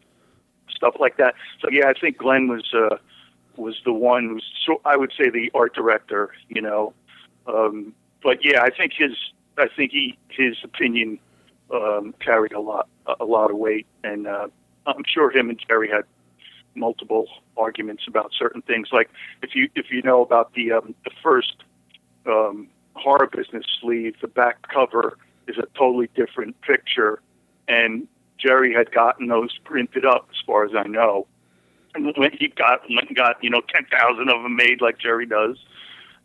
[0.71, 1.35] stuff like that.
[1.61, 2.97] So yeah, I think Glenn was uh,
[3.57, 6.93] was the one who's so I would say the art director, you know.
[7.47, 9.13] Um, but yeah, I think his
[9.59, 11.19] I think he his opinion
[11.73, 12.89] um, carried a lot
[13.21, 14.49] a lot of weight, and uh,
[14.87, 16.05] I'm sure him and Jerry had
[16.75, 18.89] multiple arguments about certain things.
[18.93, 19.11] Like
[19.43, 21.57] if you if you know about the um, the first
[22.27, 27.21] um, horror business sleeve, the back cover is a totally different picture,
[27.69, 28.07] and
[28.39, 31.27] Jerry had gotten those printed up, as far as I know.
[31.95, 34.99] And when he got went and got you know ten thousand of them made like
[34.99, 35.57] Jerry does,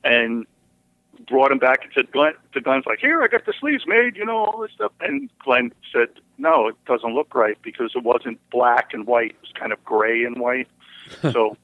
[0.04, 0.46] and
[1.28, 4.16] brought him back and said, Glenn, to Glenn's like, here, I got the sleeves made,
[4.16, 4.92] you know, all this stuff.
[5.00, 9.32] And Glenn said, no, it doesn't look right because it wasn't black and white.
[9.32, 10.68] It was kind of gray and white.
[11.22, 11.58] so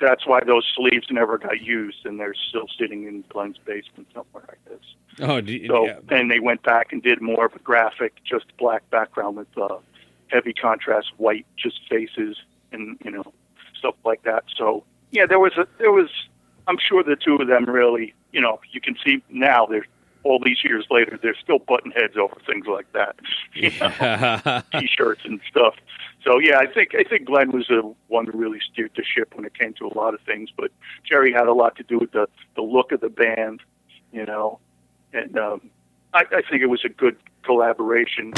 [0.00, 4.44] that's why those sleeves never got used and they're still sitting in Glenn's basement somewhere
[4.48, 4.84] like this.
[5.20, 5.98] Oh, do you- So yeah.
[6.08, 9.76] then they went back and did more of a graphic, just black background with uh,
[10.28, 12.36] heavy contrast, white, just faces
[12.72, 13.24] and, you know,
[13.78, 14.44] stuff like that.
[14.56, 16.08] So yeah, there was a, there was,
[16.66, 19.86] I'm sure the two of them really, you know, you can see now they're
[20.24, 23.16] all these years later, they're still button heads over things like that,
[23.54, 25.74] you know, t-shirts and stuff.
[26.24, 29.34] So yeah, I think I think Glenn was the one who really steered the ship
[29.34, 30.50] when it came to a lot of things.
[30.56, 30.70] But
[31.04, 33.60] Jerry had a lot to do with the the look of the band,
[34.12, 34.60] you know,
[35.12, 35.70] and um,
[36.14, 38.32] I, I think it was a good collaboration.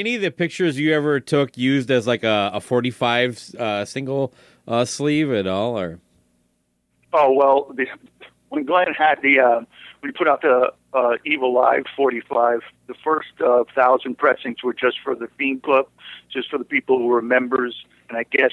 [0.00, 4.32] Any of the pictures you ever took used as like a, a 45 uh, single
[4.66, 5.78] uh, sleeve at all?
[5.78, 6.00] Or
[7.12, 7.86] Oh well, the,
[8.48, 9.60] when Glenn had the uh,
[10.02, 12.60] we put out the uh, Evil Live 45.
[12.86, 15.84] The first uh, thousand pressings were just for the Fiend Club,
[16.32, 18.52] just for the people who were members, and I guess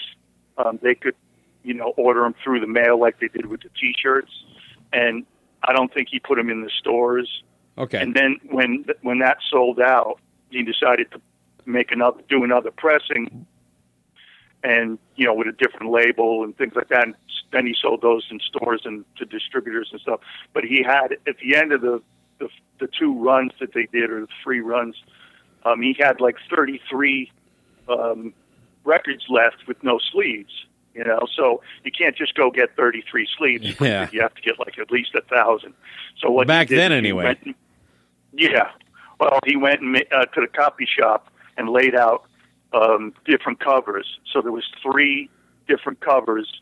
[0.57, 1.15] um, they could,
[1.63, 4.31] you know, order them through the mail like they did with the T-shirts.
[4.91, 5.25] And
[5.63, 7.41] I don't think he put them in the stores.
[7.77, 11.21] okay, And then when when that sold out, he decided to
[11.67, 13.45] make another, do another pressing,
[14.63, 17.03] and you know with a different label and things like that.
[17.03, 17.15] And
[17.51, 20.21] then he sold those in stores and to distributors and stuff.
[20.53, 22.01] But he had at the end of the
[22.39, 22.49] the,
[22.79, 24.95] the two runs that they did or the three runs,
[25.65, 27.31] um, he had like 33
[27.89, 28.33] um,
[28.83, 30.51] records left with no sleeves.
[30.93, 33.79] You know, so you can't just go get 33 sleeves.
[33.81, 34.09] Yeah.
[34.11, 35.73] You have to get like at least a thousand.
[36.19, 37.23] So what Back did then, anyway.
[37.25, 37.55] went
[38.33, 38.71] yeah.
[39.19, 42.23] Well, he went and, uh, to the copy shop and laid out
[42.73, 44.19] um, different covers.
[44.31, 45.29] So there was three
[45.67, 46.61] different covers,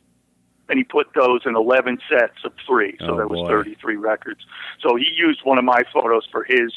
[0.69, 2.95] and he put those in 11 sets of three.
[2.99, 3.47] So Oh, there was boy.
[3.47, 4.41] 33 records.
[4.81, 6.71] So he used one of my photos for his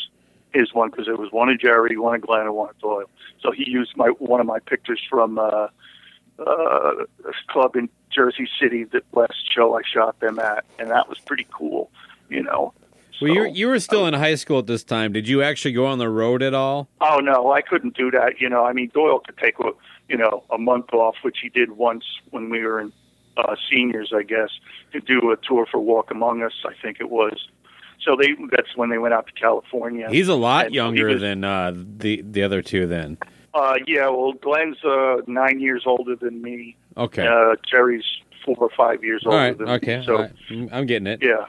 [0.55, 3.05] his one because it was one of Jerry, one of Glenn, and one of Doyle.
[3.43, 5.69] So he used my one of my pictures from uh,
[6.39, 6.93] uh,
[7.49, 11.47] club in Jersey City, the last show I shot them at, and that was pretty
[11.51, 11.91] cool.
[12.31, 12.73] You know.
[13.21, 15.13] Well, you So- you were still in high school at this time.
[15.13, 16.89] Did you actually go on the road at all?
[17.01, 18.41] Oh no, I couldn't do that.
[18.41, 19.71] You know, I mean, Doyle could take a
[20.09, 22.93] you know a month off, which he did once when we were in
[23.37, 24.51] uh, seniors, I guess,
[24.93, 26.53] to do a tour for Walk Among Us.
[26.67, 27.49] I think it was.
[28.01, 30.09] So they that's when they went out to California.
[30.11, 32.87] He's a lot And younger was- than uh, the the other two.
[32.87, 33.19] Then
[33.55, 36.77] Uh, yeah, well, Glenn's uh, nine years older than me.
[36.97, 38.05] okay, Uh, Jerry's
[38.45, 40.05] four or five years all older right, than okay, me.
[40.07, 40.33] So right.
[40.73, 41.21] I'm getting it.
[41.23, 41.47] yeah,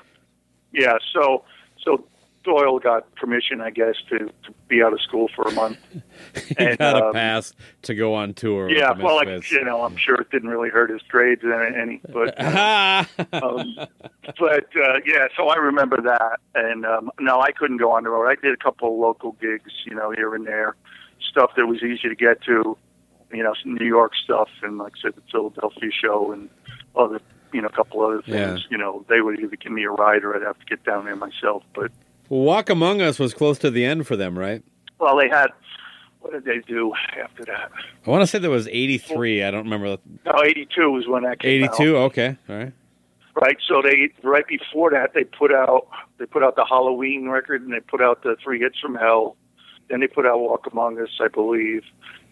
[0.74, 0.98] yeah.
[1.14, 1.44] So
[1.84, 2.06] so
[2.44, 5.78] Doyle got permission, I guess, to, to be out of school for a month.
[6.48, 8.70] he and, got a um, pass to go on tour.
[8.70, 12.02] Yeah, well, like, you know, I'm sure it didn't really hurt his grades any, any
[12.12, 12.40] but
[13.44, 13.76] um,
[14.40, 15.28] but uh, yeah.
[15.36, 18.28] So I remember that, and um, no, I couldn't go on the road.
[18.28, 20.76] I did a couple of local gigs, you know, here and there,
[21.30, 22.78] stuff that was easy to get to,
[23.32, 26.50] you know, some New York stuff, and like I said, the Philadelphia show and
[26.96, 27.20] other,
[27.54, 28.36] you know, a couple other things.
[28.36, 28.58] Yeah.
[28.70, 31.06] You know, they would either give me a ride or I'd have to get down
[31.06, 31.64] there myself.
[31.74, 31.92] But
[32.30, 34.64] Well, Walk Among Us was close to the end for them, right?
[35.00, 35.48] well, they had.
[36.22, 37.72] What did they do after that?
[38.06, 39.42] I want to say there was 83.
[39.42, 39.98] I don't remember.
[40.26, 41.80] No, '82 was when that came out.
[41.80, 41.96] 82.
[41.98, 42.74] Okay, all right.
[43.42, 43.58] right?
[43.66, 47.72] So they right before that they put out they put out the Halloween record and
[47.72, 49.38] they put out the Three Hits from Hell.
[49.90, 51.84] Then they put out Walk Among Us, I believe,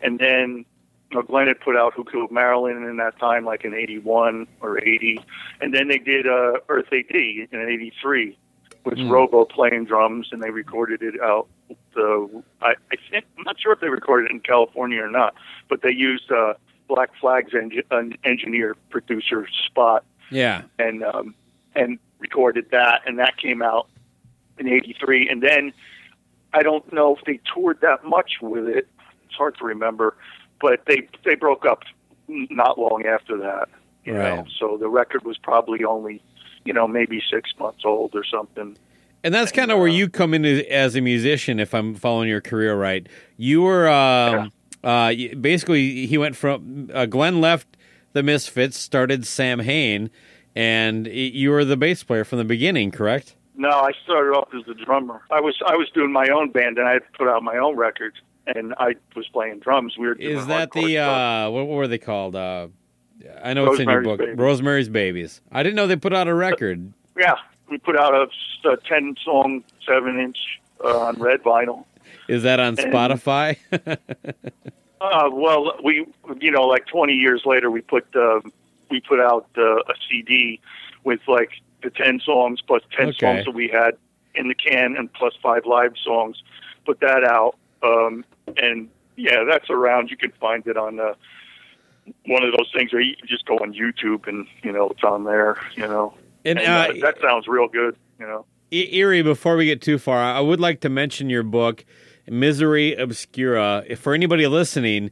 [0.02, 0.66] and then
[1.15, 4.80] know, Glenn had put out Who Killed Marilyn in that time, like in '81 or
[4.80, 5.20] '80,
[5.62, 8.38] and then they did uh, Earth AD in '83
[8.84, 9.10] with Hmm.
[9.10, 11.48] Robo playing drums, and they recorded it out.
[11.93, 15.36] The I, I think I'm not sure if they recorded it in California or not,
[15.70, 16.54] but they used uh,
[16.88, 20.62] Black Flag's an engineer producer spot Yeah.
[20.80, 21.36] and um,
[21.76, 23.88] and recorded that, and that came out
[24.58, 25.28] in '83.
[25.30, 25.74] And then
[26.54, 28.88] I don't know if they toured that much with it.
[29.26, 30.15] It's hard to remember,
[30.62, 31.84] but they they broke up
[32.28, 33.70] not long after that.
[34.04, 36.22] You know, so the record was probably only
[36.63, 38.78] you know maybe six months old or something.
[39.24, 42.39] And that's kind of where you come in as a musician, if I'm following your
[42.39, 43.08] career right.
[43.36, 44.52] You were um,
[44.84, 47.67] uh, basically he went from uh, Glenn left
[48.13, 50.10] the Misfits, started Samhain,
[50.56, 53.36] and you were the bass player from the beginning, correct?
[53.56, 55.22] No, I started off as the drummer.
[55.32, 57.76] I was I was doing my own band, and I had put out my own
[57.76, 58.17] records,
[58.56, 59.98] and I was playing drums.
[59.98, 62.36] We were doing Is that the uh, what were they called?
[62.36, 62.68] Uh,
[63.44, 64.22] I know it's in your book.
[64.36, 65.42] Rosemary's Babies.
[65.52, 66.94] I didn't know they put out a record.
[67.18, 67.36] Yeah,
[67.70, 70.38] we put out a, a ten song, seven inch
[70.84, 71.86] uh, on red vinyl.
[72.28, 73.58] Is that on And- Spotify?
[75.00, 76.08] Uh, well, we
[76.42, 78.40] you know like twenty years later, we put uh,
[78.90, 80.60] we put out uh, a CD
[81.04, 81.52] with like
[81.84, 83.18] the ten songs plus ten Okay.
[83.20, 83.92] songs that we had
[84.34, 86.42] in the can and plus five live songs.
[86.84, 90.10] Put that out, um, and yeah, that's around.
[90.10, 91.14] You can find it on uh,
[92.26, 95.04] one of those things, or you can just go on YouTube and you know it's
[95.04, 95.58] on there.
[95.76, 96.14] You know,
[96.46, 97.98] and and, uh, uh, that sounds real good.
[98.20, 98.46] You know.
[98.72, 101.86] E- Eerie, before we get too far, I would like to mention your book,
[102.28, 103.84] Misery Obscura.
[103.88, 105.10] If For anybody listening,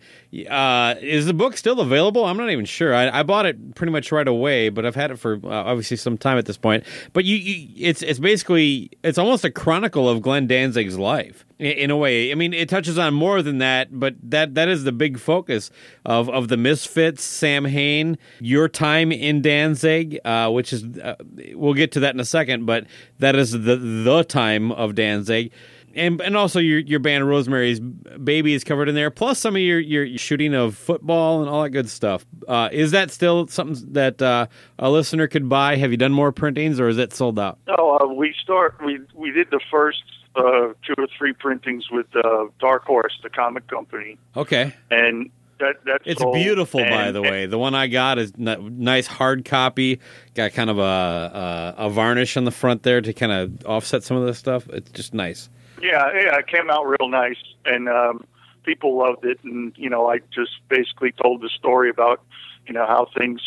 [0.49, 2.25] uh, is the book still available?
[2.25, 2.93] I'm not even sure.
[2.93, 5.95] I, I bought it pretty much right away, but I've had it for uh, obviously
[5.97, 6.83] some time at this point.
[7.13, 11.89] But you, you, it's it's basically it's almost a chronicle of Glenn Danzig's life in,
[11.89, 12.31] a way.
[12.31, 15.71] I mean, it touches on more than that, but that that is the big focus
[16.05, 21.15] of of the Misfits, Samhain, your time in Danzig, uh, which is uh,
[21.53, 22.85] we'll get to that in a second, but
[23.19, 25.51] that is the the time of Danzig.
[25.95, 29.09] and and also your your band Rosemary's Baby is covered in there.
[29.09, 32.25] Plus some of your your shooting of football and all that good stuff.
[32.47, 35.77] Uh, is that still something that uh, a listener could buy?
[35.77, 37.59] Have you done more printings, or is it sold out?
[37.67, 38.75] No, uh, we start.
[38.85, 40.03] We we did the first
[40.35, 45.75] uh, two or three printings with uh, Dark Horse, the comic company, Okay, and that
[45.85, 47.45] that's it's sold, beautiful, by and- the way.
[47.45, 49.99] The one I got is n- nice hard copy.
[50.33, 54.03] Got kind of a, a a varnish on the front there to kind of offset
[54.03, 54.67] some of this stuff.
[54.69, 55.49] It's just nice.
[55.81, 58.25] Yeah, yeah, it came out real nice, and um,
[58.63, 59.39] people loved it.
[59.43, 62.21] And you know, I just basically told the story about
[62.67, 63.41] you know how things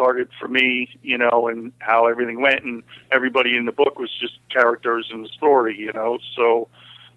[0.00, 2.82] started for me, you know, and how everything went, and
[3.12, 6.18] everybody in the book was just characters in the story, you know.
[6.34, 6.68] So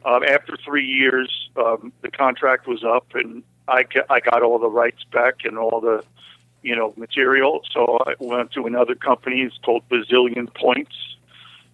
[0.04, 4.60] um, after three years, um, the contract was up, and I ca- I got all
[4.60, 6.04] the rights back and all the
[6.62, 7.62] you know material.
[7.74, 9.42] So I went to another company.
[9.42, 11.16] It's called Bazillion Points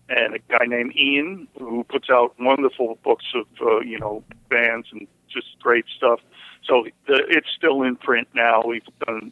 [0.09, 4.87] and a guy named Ian who puts out wonderful books of uh, you know bands
[4.91, 6.19] and just great stuff.
[6.65, 8.61] So the, it's still in print now.
[8.63, 9.31] We've done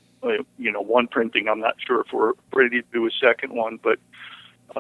[0.58, 1.48] you know one printing.
[1.48, 4.00] I'm not sure if we're ready to do a second one, but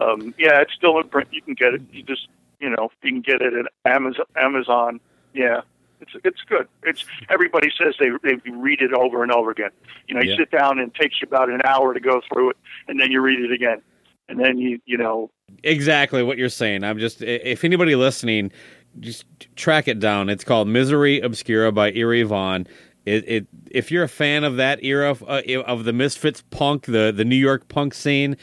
[0.02, 1.30] um, yeah, it's still in print.
[1.32, 1.82] You can get it.
[1.92, 2.28] You just
[2.60, 4.26] you know you can get it at Amazon.
[4.36, 5.00] Amazon.
[5.34, 5.62] Yeah.
[6.00, 6.68] It's it's good.
[6.84, 9.72] It's everybody says they they read it over and over again.
[10.08, 10.38] You know, you Yeah.
[10.38, 13.12] sit down and it takes you about an hour to go through it, and then
[13.12, 13.82] you read it again,
[14.30, 15.32] and then you you know
[15.64, 16.84] Exactly what you're saying.
[16.84, 18.52] I'm just if anybody listening,
[19.00, 20.30] just track it down.
[20.30, 22.68] It's called Misery Obscura by Eerie Von.
[23.08, 26.86] It, it if you're a fan of that era of, uh, of the Misfits punk,
[26.86, 28.36] the the New York punk scene.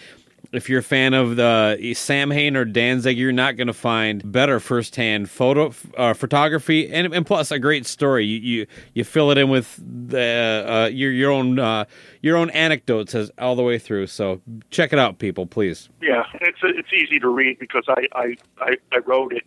[0.53, 4.61] If you're a fan of the Samhain or Danzig, you're not going to find better
[4.61, 8.25] firsthand photo uh, photography and, and plus a great story.
[8.25, 11.87] You you, you fill it in with the uh, your your own uh,
[12.23, 14.07] your own anecdotes as all the way through.
[14.07, 15.89] So check it out, people, please.
[16.01, 19.43] Yeah, it's it's easy to read because I I I, I wrote it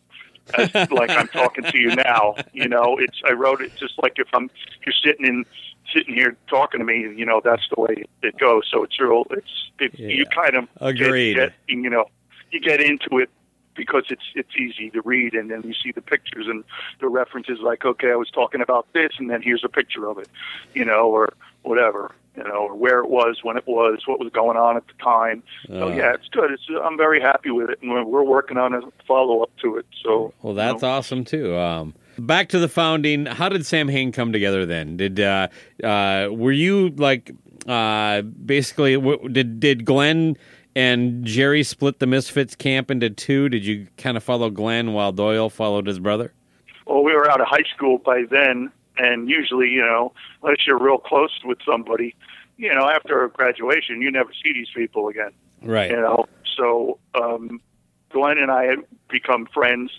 [0.56, 2.36] as, like I'm talking to you now.
[2.54, 4.50] You know, it's I wrote it just like if I'm
[4.86, 5.46] you're sitting in
[5.94, 7.00] sitting here talking to me.
[7.16, 8.64] You know, that's the way it goes.
[8.72, 9.26] So it's real.
[9.32, 10.08] It's it, Yeah.
[10.10, 11.36] you kind of Agreed.
[11.36, 12.06] Get, get, you know,
[12.52, 13.30] you get into it
[13.76, 16.64] because it's it's easy to read, and then you see the pictures and
[17.00, 17.60] the references.
[17.62, 20.28] Like, okay, I was talking about this, and then here's a picture of it.
[20.74, 22.12] You know, or whatever.
[22.38, 24.94] You know, or where it was, when it was, what was going on at the
[25.04, 25.42] time.
[25.68, 25.96] So Uh.
[25.96, 26.52] yeah, it's good.
[26.52, 29.78] It's I'm very happy with it, and we're, we're working on a follow up to
[29.78, 29.88] it.
[30.04, 30.90] So Well, you that's know.
[30.90, 31.58] awesome too.
[31.58, 33.26] Um, back to the founding.
[33.26, 34.68] How did Samhain come together?
[34.68, 35.48] Then did uh,
[35.84, 37.32] uh, were you like
[37.68, 40.38] uh, basically w- did did Glenn
[40.76, 43.50] and Jerry split the Misfits camp into two?
[43.50, 46.34] Did you kind of follow Glenn while Doyle followed his brother?
[46.86, 50.14] Well, we were out of high school by then, and usually, you know,
[50.44, 52.16] unless you're real close with somebody,
[52.58, 55.32] you know, after graduation, you never see these people again.
[55.62, 55.92] Right.
[55.92, 57.62] You know, so um,
[58.10, 58.80] Glenn and I had
[59.10, 59.92] become friends,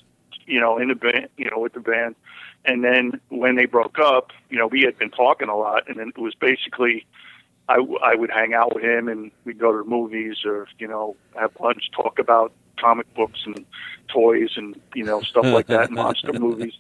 [0.46, 2.16] you know, in the band, you know, with the band.
[2.64, 5.98] And then when they broke up, you know, we had been talking a lot, and
[5.98, 7.06] then it was basically
[7.68, 10.88] I, I would hang out with him, and we'd go to the movies or you
[10.88, 13.64] know have lunch, talk about comic books and
[14.08, 16.74] toys and you know stuff like that, monster movies.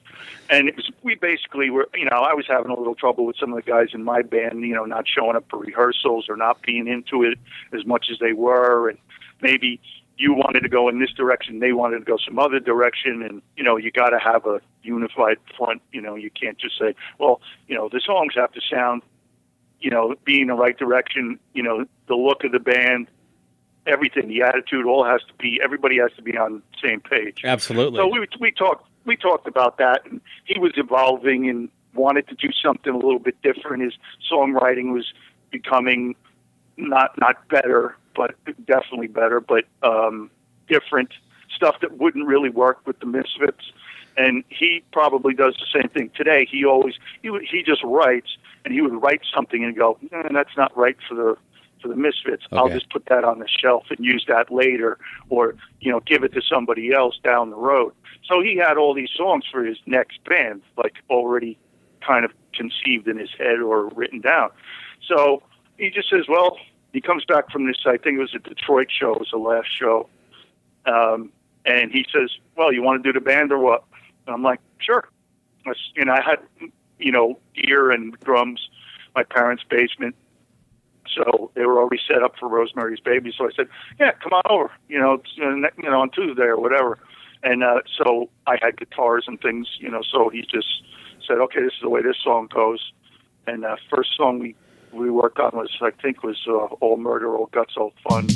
[0.50, 3.36] And it was we basically were you know I was having a little trouble with
[3.36, 6.36] some of the guys in my band, you know, not showing up for rehearsals or
[6.36, 7.38] not being into it
[7.72, 8.98] as much as they were, and
[9.40, 9.80] maybe
[10.18, 13.40] you wanted to go in this direction, they wanted to go some other direction, and
[13.56, 15.80] you know you got to have a unified front.
[15.92, 19.02] You know, you can't just say, well, you know, the songs have to sound,
[19.80, 21.38] you know, be in the right direction.
[21.54, 23.06] You know, the look of the band,
[23.88, 25.60] everything, the attitude, all has to be.
[25.62, 27.42] Everybody has to be on the same page.
[27.44, 27.98] Absolutely.
[27.98, 32.34] So we we talked we talked about that, and he was evolving and wanted to
[32.34, 33.82] do something a little bit different.
[33.82, 33.94] His
[34.30, 35.12] songwriting was
[35.50, 36.14] becoming
[36.76, 38.34] not not better, but
[38.66, 40.30] definitely better, but um,
[40.68, 41.10] different
[41.54, 43.72] stuff that wouldn't really work with the Misfits.
[44.16, 46.46] And he probably does the same thing today.
[46.50, 50.56] He always he he just writes, and he would write something and go, eh, "That's
[50.56, 51.36] not right for the
[51.80, 52.44] for the Misfits.
[52.52, 54.98] I'll just put that on the shelf and use that later,
[55.28, 57.92] or you know, give it to somebody else down the road."
[58.24, 61.58] So he had all these songs for his next band, like already
[62.00, 64.50] kind of conceived in his head or written down.
[65.06, 65.42] So
[65.76, 66.58] he just says, "Well."
[66.94, 67.76] He comes back from this.
[67.84, 69.12] I think it was a Detroit show.
[69.12, 70.08] It was the last show,
[70.86, 71.30] um,
[71.66, 73.84] and he says, "Well, you want to do the band or what?"
[74.26, 75.06] And I'm like, "Sure."
[75.96, 76.38] And I had,
[76.98, 78.70] you know, gear and drums,
[79.14, 80.16] my parents' basement,
[81.14, 83.32] so they were already set up for Rosemary's Baby.
[83.36, 86.98] So I said, "Yeah, come on over." You know, you know, on Tuesday or whatever.
[87.42, 90.02] And uh, so I had guitars and things, you know.
[90.10, 90.82] So he just
[91.26, 92.92] said, "Okay, this is the way this song goes."
[93.46, 94.54] And uh, first song we
[94.92, 98.26] we worked on was, I think, was uh, "All Murder, All Guts, All Fun."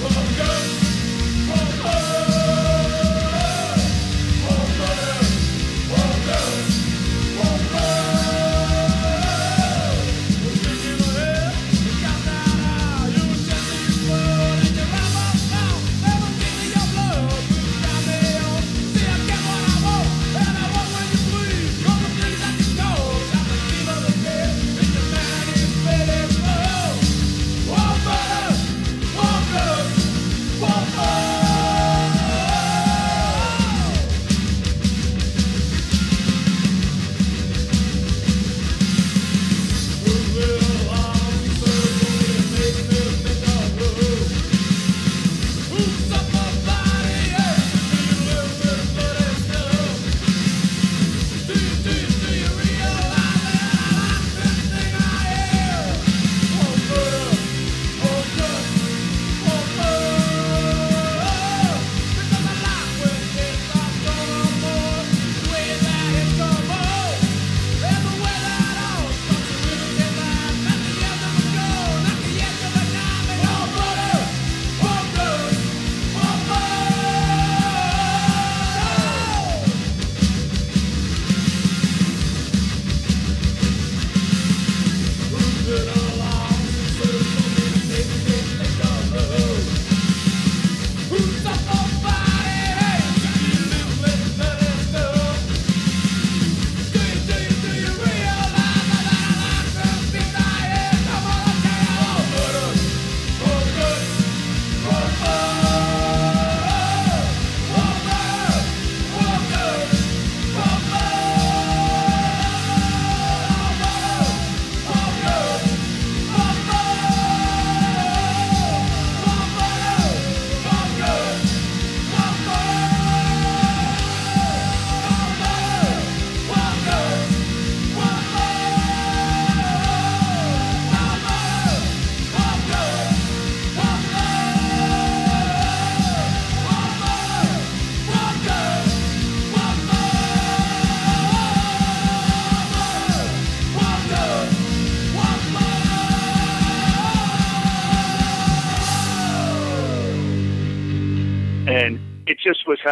[0.00, 0.87] Oh,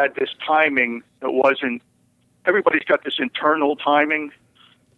[0.06, 1.82] had this timing that wasn't.
[2.46, 4.30] Everybody's got this internal timing,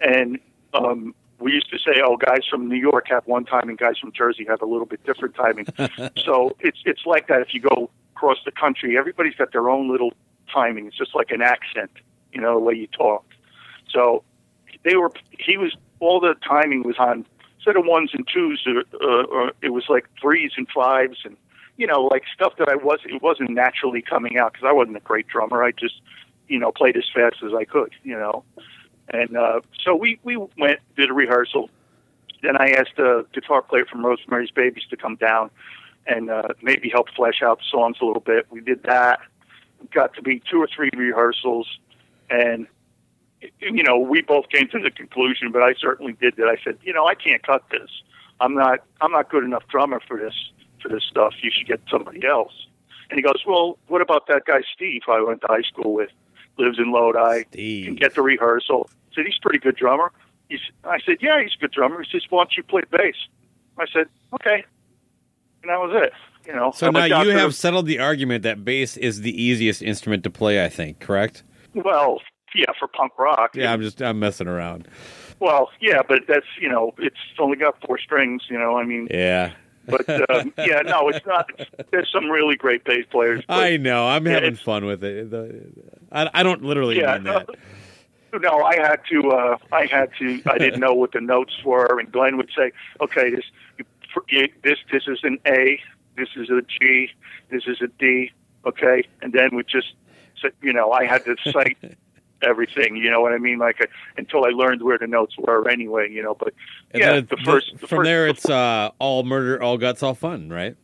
[0.00, 0.38] and
[0.74, 4.12] um, we used to say, "Oh, guys from New York have one timing, guys from
[4.12, 5.66] Jersey have a little bit different timing."
[6.24, 8.98] so it's it's like that if you go across the country.
[8.98, 10.12] Everybody's got their own little
[10.52, 10.86] timing.
[10.86, 11.90] It's just like an accent,
[12.32, 13.24] you know, the way you talk.
[13.88, 14.24] So
[14.84, 15.12] they were.
[15.30, 17.24] He was all the timing was on
[17.56, 21.36] instead of ones and twos, or, uh, or it was like threes and fives, and
[21.79, 22.99] you know, like stuff that I was.
[23.07, 25.62] It wasn't naturally coming out because I wasn't a great drummer.
[25.62, 26.03] I just,
[26.49, 28.45] you know, played as fast as I could, you know.
[29.11, 31.70] And uh, so we we went did a rehearsal.
[32.43, 35.51] Then I asked a guitar player from Rosemary's Babies to come down
[36.07, 38.47] and uh, maybe help flesh out the songs a little bit.
[38.51, 39.20] We did that.
[39.93, 41.68] Got to be two or three rehearsals,
[42.29, 42.66] and
[43.61, 45.53] you know we both came to the conclusion.
[45.53, 46.49] But I certainly did that.
[46.49, 47.89] I said, you know, I can't cut this.
[48.41, 48.81] I'm not.
[49.01, 50.35] I'm not good enough drummer for this
[50.83, 51.35] for this stuff.
[51.43, 52.53] You should get somebody else.
[53.11, 55.95] And he goes, well, what about that guy Steve who I went to high school
[55.95, 56.11] with?
[56.59, 57.45] Lives in Lodi.
[57.51, 57.85] Steve.
[57.87, 58.91] Can get the rehearsal.
[58.91, 60.12] I said he's a pretty good drummer.
[60.49, 62.03] He's, I said, yeah, he's a good drummer.
[62.03, 63.14] He says, why don't you play bass?
[63.79, 64.64] I said, okay.
[65.62, 66.12] And that was it.
[66.47, 66.72] You know.
[66.74, 70.64] So now you have settled the argument that bass is the easiest instrument to play.
[70.64, 71.43] I think, correct?
[71.74, 72.20] well,
[72.55, 73.55] yeah, for punk rock.
[73.55, 74.89] Yeah, I'm just I'm messing around.
[75.41, 78.45] Well, yeah, but that's you know, it's only got four strings.
[78.49, 79.53] You know, I mean, Yeah,
[79.89, 81.51] but um, yeah, no, it's not.
[81.91, 83.45] There's some really great bass players.
[83.47, 84.07] But, I know.
[84.07, 85.30] I'm Yeah, having fun with it.
[85.30, 85.62] The-
[86.12, 87.49] I, I don't literally yeah, mean that.
[88.41, 89.30] no, I had to.
[89.30, 90.41] uh I had to.
[90.47, 93.45] I didn't know what the notes were, and Glenn would say, "Okay, this,
[94.28, 95.80] you- this, this is an A.
[96.16, 97.11] This is a G.
[97.51, 98.30] This is a D.
[98.66, 99.95] Okay," and then we just,
[100.62, 101.78] you know, I had to cite
[102.43, 102.97] everything.
[102.97, 103.59] You know what I mean?
[103.59, 103.86] Like uh,
[104.16, 106.11] until I learned where the notes were, anyway.
[106.11, 106.55] You know, but
[106.93, 107.72] And yeah, then the first.
[107.80, 110.76] the from first- there, it's uh, all murder, all guts, all fun, right?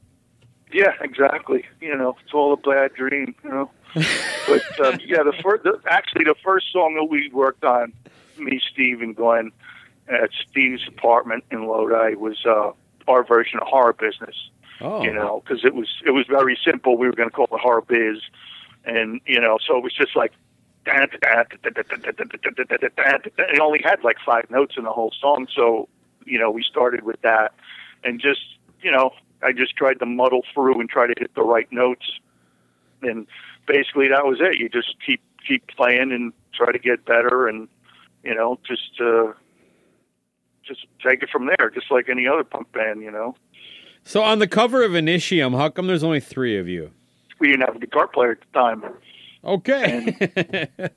[0.73, 1.65] Yeah, exactly.
[1.81, 3.35] You know, it's all a bad dream.
[3.45, 7.65] You know, but um, yeah, the first, the, actually, the first song that we worked
[7.65, 7.93] on,
[8.39, 9.53] me, Steve, and Glenn,
[10.09, 12.73] at Steve's apartment in Lodi, was uh,
[13.07, 14.35] our version of Horror Business.
[14.81, 16.99] Oh, You know, because it was it was very simple.
[16.99, 18.21] We were going to call it Horror Biz,
[18.85, 20.33] and you know, so it was just like.
[23.39, 25.89] It only had like five notes in the whole song, so
[26.25, 27.55] you know we started with that,
[28.03, 28.41] and just
[28.83, 29.11] you know
[29.43, 32.19] I just tried to muddle through and try to hit the right notes,
[33.03, 33.27] and
[33.67, 34.59] basically that was it.
[34.59, 37.69] You just keep keep playing and try to get better, and
[38.23, 39.33] you know just uh,
[40.67, 43.03] just take it from there, just like any other punk band.
[43.03, 43.37] You know,
[44.05, 46.91] So on the cover of Initium, how come there's only three of you?
[47.41, 48.83] we didn't have a guitar player at the time.
[49.45, 50.69] Okay.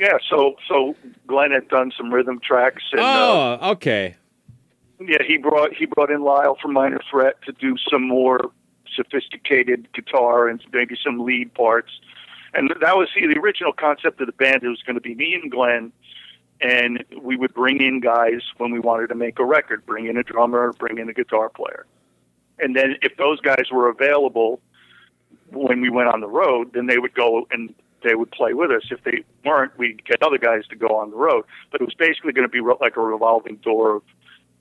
[0.00, 0.96] Yeah, so so
[1.26, 4.16] Glenn had done some rhythm tracks, and uh, oh, okay.
[4.98, 8.50] yeah, he brought he brought in Lyle from Minor Threat to do some more
[8.94, 11.90] sophisticated guitar and maybe some lead parts.
[12.54, 14.62] And that was see, the original concept of the band.
[14.62, 15.92] It was going to be me and Glenn,
[16.60, 19.84] and we would bring in guys when we wanted to make a record.
[19.84, 21.84] Bring in a drummer, bring in a guitar player,
[22.58, 24.60] and then if those guys were available,
[25.54, 28.70] when we went on the road, then they would go and they would play with
[28.70, 28.82] us.
[28.90, 31.44] If they weren't, we'd get other guys to go on the road.
[31.72, 34.02] But it was basically going to be re- like a revolving door of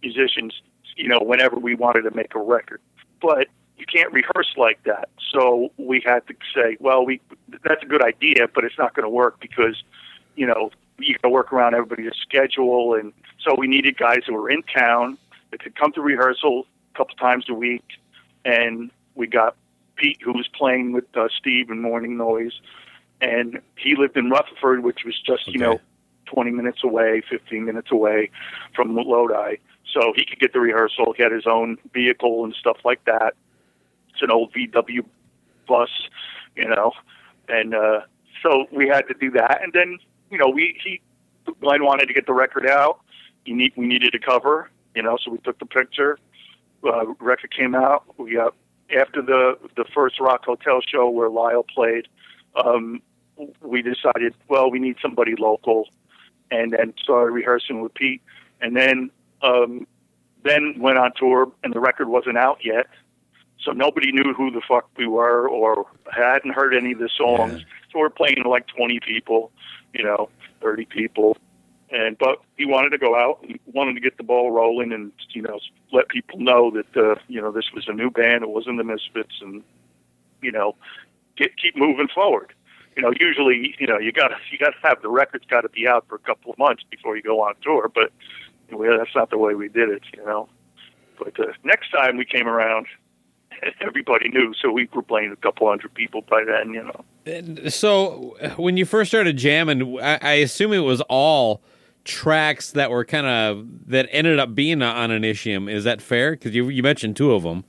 [0.02, 0.62] musicians,
[0.96, 2.82] you know, whenever we wanted to make a record.
[3.22, 5.10] But you can't rehearse like that.
[5.32, 7.20] So we had to say, well, we
[7.64, 9.84] that's a good idea, but it's not going to work because,
[10.36, 13.14] you know, you got to work around everybody's schedule, and
[13.44, 15.18] so we needed guys who were in town
[15.52, 17.84] that could come to rehearsal a couple times a week,
[18.46, 19.56] and we got
[20.04, 22.60] Pete who was playing with uh, Steve in Mourning Noise,
[23.22, 25.80] and he lived in Rutherford, which was just you know
[26.26, 28.30] 20 minutes away, 15 minutes away
[28.76, 29.56] from Lodi.
[29.94, 31.14] So he could get the rehearsal.
[31.16, 33.34] He had his own vehicle and stuff like that.
[34.10, 35.06] It's an old VW
[35.68, 35.90] bus,
[36.56, 36.92] you know,
[37.48, 38.02] and uh,
[38.42, 39.62] so we had to do that.
[39.64, 40.00] And then,
[40.30, 41.00] you know, we he
[41.62, 43.00] Glenn wanted to get the record out.
[43.46, 46.18] You need we needed a cover, you know, so we took the picture.
[46.84, 48.04] Uh, record came out.
[48.18, 48.54] We got
[48.98, 52.08] after the the first Rock Hotel show where Lyle played.
[52.56, 53.02] Um,
[53.62, 55.90] we decided, well, we need somebody local,
[56.52, 58.22] and then started rehearsing with Pete,
[58.62, 59.10] and then
[59.42, 59.88] um,
[60.44, 62.88] then went on tour, and the record wasn't out yet,
[63.60, 67.64] so nobody knew who the fuck we were or hadn't heard any of the songs.
[67.92, 69.52] So we're playing to like twenty people,
[69.94, 70.30] you know,
[70.62, 71.38] thirty people,
[71.94, 75.12] and but he wanted to go out, he wanted to get the ball rolling, and
[75.30, 75.60] you know,
[75.92, 78.84] let people know that uh, you know this was a new band, it wasn't the
[78.84, 79.64] Misfits, and
[80.42, 80.76] you know,
[81.38, 82.52] get keep moving forward.
[82.96, 85.62] You know, usually, you know, you got to you got to have the records got
[85.62, 88.12] to be out for a couple of months before you go on tour, but
[88.72, 90.50] well, that's not the way we did it, you know.
[91.20, 92.88] But uh, next time we came around,
[93.82, 97.06] everybody knew, so we were playing a couple hundred people by then, you know.
[97.26, 101.62] And So when you first started jamming, I, I assume it was all
[102.04, 105.72] tracks that were kind of that ended up being on Initium.
[105.72, 106.32] Is that fair?
[106.32, 107.64] Because you you mentioned two of them.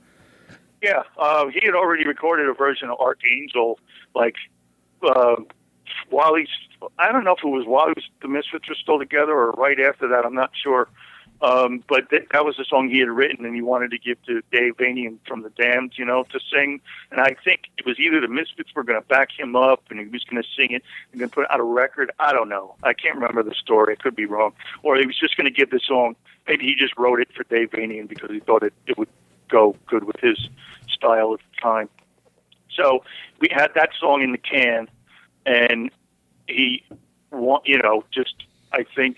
[0.81, 3.79] Yeah, uh, he had already recorded a version of Archangel,
[4.13, 4.35] like
[5.03, 5.35] uh,
[6.09, 6.49] while he's.
[6.99, 9.51] I don't know if it was while he was, the Misfits were still together or
[9.51, 10.25] right after that.
[10.25, 10.89] I'm not sure.
[11.41, 14.21] Um, but th- that was a song he had written, and he wanted to give
[14.23, 16.79] to Dave Vanian from the Damned, you know, to sing.
[17.11, 19.99] And I think it was either the Misfits were going to back him up, and
[19.99, 22.11] he was going to sing it and to put out a record.
[22.19, 22.75] I don't know.
[22.83, 23.93] I can't remember the story.
[23.93, 24.53] I could be wrong.
[24.83, 26.15] Or he was just going to give the song.
[26.47, 29.09] Maybe he just wrote it for Dave Vanian because he thought it, it would
[29.49, 30.49] go good with his
[30.87, 31.89] style at the time.
[32.71, 33.03] So
[33.39, 34.89] we had that song in the can,
[35.45, 35.91] and
[36.47, 36.83] he,
[37.31, 38.35] you know, just
[38.71, 39.17] I think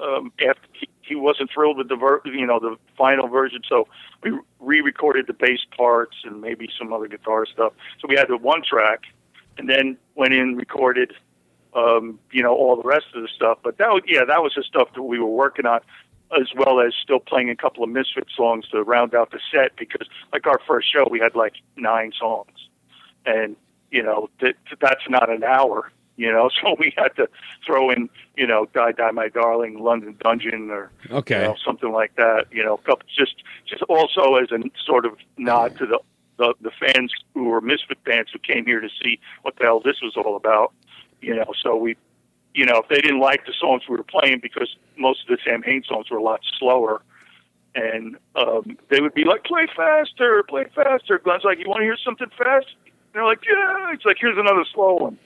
[0.00, 3.88] um, after he, he wasn't thrilled with the ver- you know the final version, so
[4.22, 7.72] we re-recorded the bass parts and maybe some other guitar stuff.
[8.00, 9.02] So we had the one track,
[9.58, 11.12] and then went in recorded,
[11.74, 13.58] um, you know, all the rest of the stuff.
[13.62, 15.80] But that was, yeah, that was the stuff that we were working on,
[16.38, 19.76] as well as still playing a couple of Misfit songs to round out the set
[19.76, 22.68] because, like our first show, we had like nine songs,
[23.26, 23.56] and
[23.90, 25.90] you know that that's not an hour.
[26.16, 27.28] You know, so we had to
[27.66, 31.36] throw in, you know, "Die Die My Darling," "London Dungeon," or Okay.
[31.40, 32.46] you know, something like that.
[32.52, 35.98] You know, couple, just just also as a sort of nod to the,
[36.38, 39.80] the the fans who were Misfit fans who came here to see what the hell
[39.80, 40.72] this was all about.
[41.20, 41.96] You know, so we,
[42.54, 45.38] you know, if they didn't like the songs we were playing because most of the
[45.44, 47.00] Samhain songs were a lot slower,
[47.74, 51.84] and um, they would be like, "Play faster, play faster." Glenn's like, "You want to
[51.84, 55.18] hear something fast?" And they're like, "Yeah." It's like, "Here's another slow one."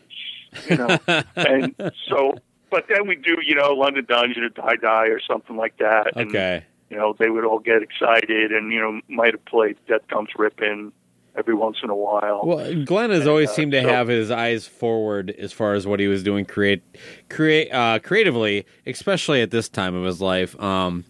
[0.68, 0.98] You know,
[1.36, 1.74] and
[2.08, 2.34] so.
[2.70, 6.14] But then we do, you know, London Dungeon or Die Die or something like that.
[6.16, 6.66] And, Okay.
[6.90, 10.28] you know, they would all get excited and, you know, might have played Death Comes
[10.36, 10.92] Ripping
[11.34, 12.42] every once in a while.
[12.44, 15.86] Well, Glenn has always uh, seemed to so- have his eyes forward as far as
[15.86, 16.82] what he was doing create,
[17.30, 20.54] create, uh, creatively, especially at this time of his life.
[20.60, 21.06] Um,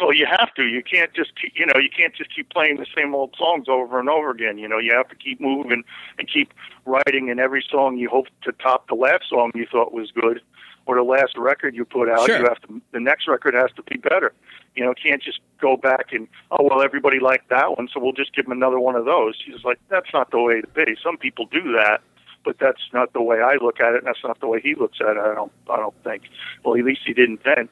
[0.00, 0.64] Well, you have to.
[0.64, 3.66] You can't just keep, you know, you can't just keep playing the same old songs
[3.68, 4.58] over and over again.
[4.58, 5.84] You know, you have to keep moving
[6.18, 6.54] and keep
[6.86, 7.30] writing.
[7.30, 10.40] And every song you hope to top the last song you thought was good,
[10.86, 12.26] or the last record you put out.
[12.26, 12.38] Sure.
[12.38, 12.80] You have to.
[12.92, 14.32] The next record has to be better.
[14.74, 18.12] You know, can't just go back and oh well, everybody liked that one, so we'll
[18.12, 19.34] just give them another one of those.
[19.44, 20.96] He's like, that's not the way to be.
[21.02, 22.00] Some people do that,
[22.44, 23.98] but that's not the way I look at it.
[23.98, 25.18] And that's not the way he looks at it.
[25.18, 25.52] I don't.
[25.68, 26.22] I don't think.
[26.64, 27.68] Well, at least he didn't then.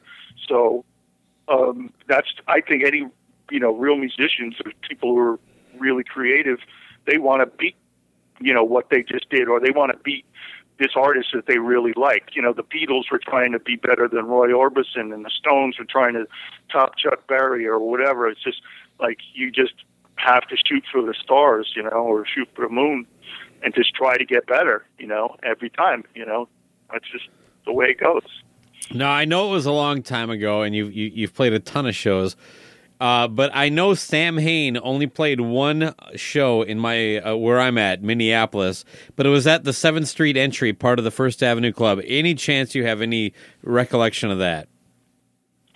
[0.47, 0.85] So
[1.49, 3.07] um, that's I think any
[3.51, 5.39] you know real musicians or people who are
[5.77, 6.59] really creative,
[7.05, 7.75] they want to beat
[8.39, 10.25] you know what they just did, or they want to beat
[10.79, 12.29] this artist that they really like.
[12.33, 15.77] You know, the Beatles were trying to be better than Roy Orbison, and the Stones
[15.77, 16.25] were trying to
[16.71, 18.27] top Chuck Berry or whatever.
[18.27, 18.61] It's just
[18.99, 19.73] like you just
[20.15, 23.05] have to shoot for the stars, you know, or shoot for the moon,
[23.61, 24.85] and just try to get better.
[24.97, 26.03] You know, every time.
[26.15, 26.47] You know,
[26.91, 27.27] that's just
[27.65, 28.23] the way it goes.
[28.93, 31.59] Now I know it was a long time ago, and you've you, you've played a
[31.59, 32.35] ton of shows.
[32.99, 38.03] Uh, but I know Samhain only played one show in my uh, where I'm at,
[38.03, 38.83] Minneapolis.
[39.15, 42.01] But it was at the Seventh Street Entry, part of the First Avenue Club.
[42.05, 44.67] Any chance you have any recollection of that?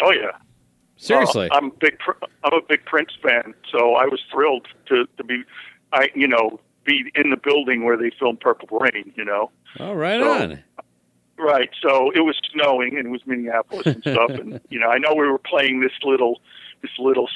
[0.02, 0.32] Oh yeah.
[0.98, 1.98] Seriously, Uh, I'm a big
[2.44, 5.44] I'm a big Prince fan, so I was thrilled to to be,
[5.94, 9.14] I you know, be in the building where they filmed Purple Rain.
[9.16, 9.50] You know,
[9.80, 10.64] oh, right so- on.
[11.38, 11.70] Right?
[11.82, 15.14] So it was snowing and it was Minneapolis and stuff, and you know, I know
[15.14, 16.42] we were playing this little
[16.82, 17.28] this little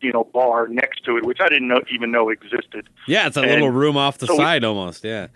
[0.00, 2.88] you know bar next to it, which I didn't know, even know existed.
[3.06, 5.04] Yeah, it's a and little room off the so we- side almost.
[5.04, 5.28] Yeah.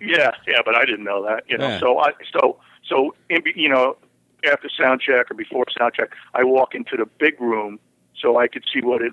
[0.00, 1.68] Yeah, yeah, but I didn't know that, you know.
[1.68, 1.80] Yeah.
[1.80, 3.96] So I so so in, you know
[4.46, 7.78] after sound check or before sound check, I walk into the big room
[8.20, 9.12] so I could see what it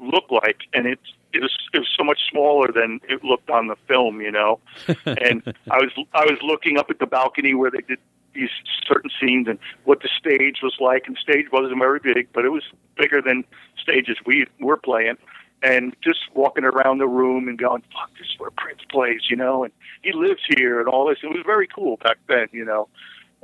[0.00, 0.98] looked like, and it
[1.32, 4.60] it was it was so much smaller than it looked on the film, you know.
[5.06, 7.98] and I was I was looking up at the balcony where they did
[8.34, 8.50] these
[8.86, 12.44] certain scenes and what the stage was like, and the stage wasn't very big, but
[12.44, 12.62] it was
[12.96, 13.44] bigger than
[13.80, 15.16] stages we were playing.
[15.64, 19.36] And just walking around the room and going, "Fuck, this is where Prince plays," you
[19.36, 19.72] know, and
[20.02, 21.18] he lives here and all this.
[21.22, 22.88] It was very cool back then, you know.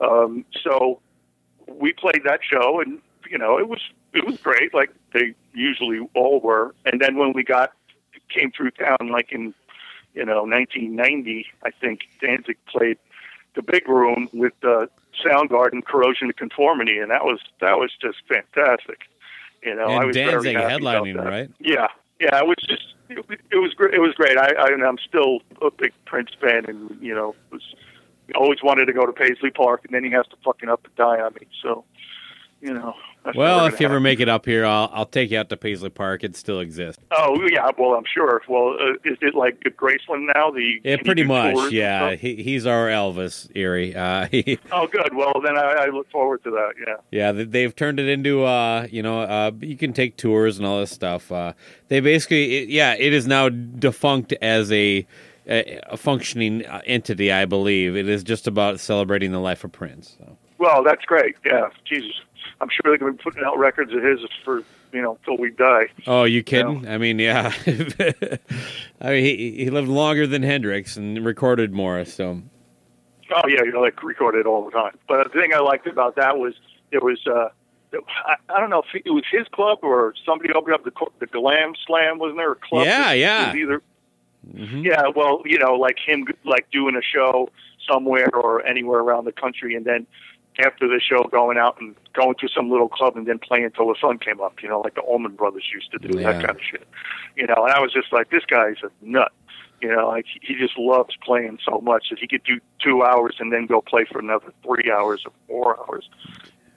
[0.00, 1.00] Um, so
[1.68, 3.80] we played that show, and you know, it was
[4.12, 6.74] it was great, like they usually all were.
[6.84, 7.72] And then when we got
[8.28, 9.54] came through town, like in
[10.14, 12.98] you know 1990, I think Danzig played
[13.54, 14.86] the big room with uh,
[15.24, 19.02] Soundgarden, Corrosion of Conformity, and that was that was just fantastic.
[19.62, 21.50] You know, I was Danzig very headlining, right?
[21.58, 21.88] Yeah,
[22.20, 23.94] yeah, it was just it, it was great.
[23.94, 24.38] It was great.
[24.38, 27.62] I, I I'm still a big Prince fan, and you know, was
[28.34, 30.94] always wanted to go to Paisley Park, and then he has to fucking up and
[30.96, 31.46] die on me.
[31.62, 31.84] So,
[32.60, 32.94] you know.
[33.34, 35.56] Well, if you gonna ever make it up here, I'll I'll take you out to
[35.56, 36.24] Paisley Park.
[36.24, 37.02] It still exists.
[37.10, 38.40] Oh yeah, well I'm sure.
[38.48, 40.50] Well, uh, is it like Graceland now?
[40.50, 41.70] The Yeah, pretty much.
[41.72, 43.94] Yeah, he, he's our Elvis, Eerie.
[43.94, 45.14] Uh, he, Oh, good.
[45.14, 46.72] Well, then I, I look forward to that.
[46.86, 46.94] Yeah.
[47.10, 50.66] yeah, they- they've turned it into uh, you know, uh, you can take tours and
[50.66, 51.30] all this stuff.
[51.30, 51.52] Uh,
[51.88, 55.06] they basically, it, yeah, it is now defunct as a
[55.46, 57.30] a, a functioning uh, entity.
[57.32, 60.16] I believe it is just about celebrating the life of Prince.
[60.18, 60.36] So.
[60.58, 61.36] Well, that's great.
[61.46, 61.68] Yeah.
[61.84, 62.12] Jesus,
[62.60, 65.36] I'm sure they're going to be putting out records of his for you know till
[65.36, 65.88] we die.
[66.06, 66.86] Oh, you kidding?
[66.88, 67.52] I mean, yeah.
[69.00, 72.04] I mean, he he lived longer than Hendrix and recorded more.
[72.04, 72.42] So
[73.30, 74.96] Oh yeah, you know, like recorded all the time.
[75.06, 76.54] But the thing I liked about that was
[76.90, 77.48] it was uh
[78.26, 81.26] I, I don't know if it was his club or somebody opened up the the
[81.26, 82.18] Glam Slam.
[82.18, 82.86] Wasn't there a club?
[82.86, 83.54] Yeah, yeah.
[83.54, 83.82] Either
[84.54, 84.84] Mhm.
[84.84, 87.50] yeah, well, you know, like him like doing a show
[87.90, 90.06] somewhere or anywhere around the country, and then
[90.58, 93.86] after the show going out and going to some little club and then playing until
[93.88, 94.62] the sun came up.
[94.62, 96.32] You know, like the Allman Brothers used to do Yeah.
[96.32, 96.86] that kind of shit.
[97.36, 99.32] You know, and I was just like, this guy's a nut.
[99.80, 103.36] You know, like he just loves playing so much that he could do two hours
[103.38, 106.08] and then go play for another three hours or four hours.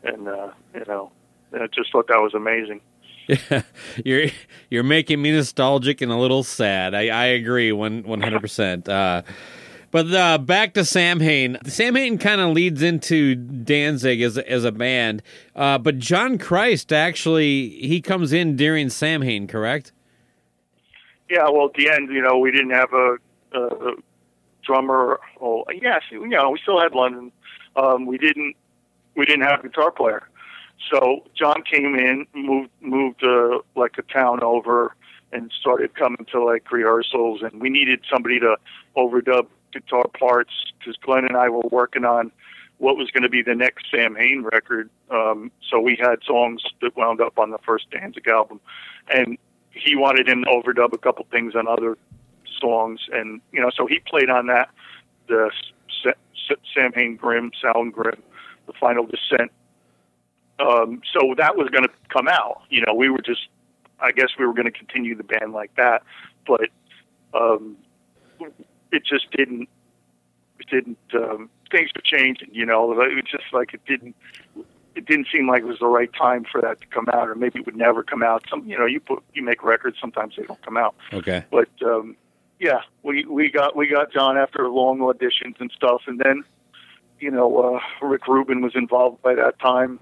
[0.03, 1.11] And uh, you know,
[1.53, 2.81] I just thought that was amazing.
[3.27, 3.61] Yeah,
[4.05, 4.25] you're
[4.69, 6.93] you're making me nostalgic and a little sad.
[6.93, 8.87] I, I agree one one hundred percent.
[9.91, 11.57] But uh, back to Samhain.
[11.65, 15.21] Sam Hain kind of leads into Danzig as as a band,
[15.53, 19.91] uh, but John Christ actually he comes in during Samhain, correct?
[21.29, 23.17] Yeah, well, at the end, you know, we didn't have a,
[23.53, 23.93] a
[24.65, 25.19] drummer.
[25.41, 27.31] Oh, yes, you know, we still had London.
[27.75, 28.55] Um, we didn't.
[29.15, 30.27] We didn't have a guitar player.
[30.91, 34.95] So John came in, moved moved uh, like a town over,
[35.33, 37.41] and started coming to like rehearsals.
[37.41, 38.55] And we needed somebody to
[38.95, 42.31] overdub guitar parts because Glenn and I were working on
[42.77, 44.89] what was going to be the next Samhain record.
[45.11, 48.59] Um, so we had songs that wound up on the first Danzig album,
[49.13, 49.37] and
[49.71, 51.97] he wanted him to overdub a couple things on other
[52.59, 54.69] songs, and you know, so he played on that.
[55.27, 55.51] The
[56.73, 58.21] Samhain Grim, Sound Grim,
[58.65, 59.51] the Final Descent.
[60.59, 62.61] Um, so that was going to come out.
[62.69, 63.47] You know, we were just,
[63.99, 66.03] I guess, we were going to continue the band like that,
[66.45, 66.69] but
[67.33, 67.77] um,
[68.91, 69.69] it just didn't.
[70.59, 70.97] It didn't.
[71.13, 72.49] Um, things were changing.
[72.51, 74.15] You know, it was just like it didn't
[74.95, 77.35] it didn't seem like it was the right time for that to come out, or
[77.35, 78.43] maybe it would never come out.
[78.49, 80.95] Some, you know, you put you make records, sometimes they don't come out.
[81.13, 81.43] Okay.
[81.49, 82.15] But um,
[82.59, 86.43] yeah, we we got we got John after long auditions and stuff, and then
[87.19, 89.99] you know uh, Rick Rubin was involved by that time.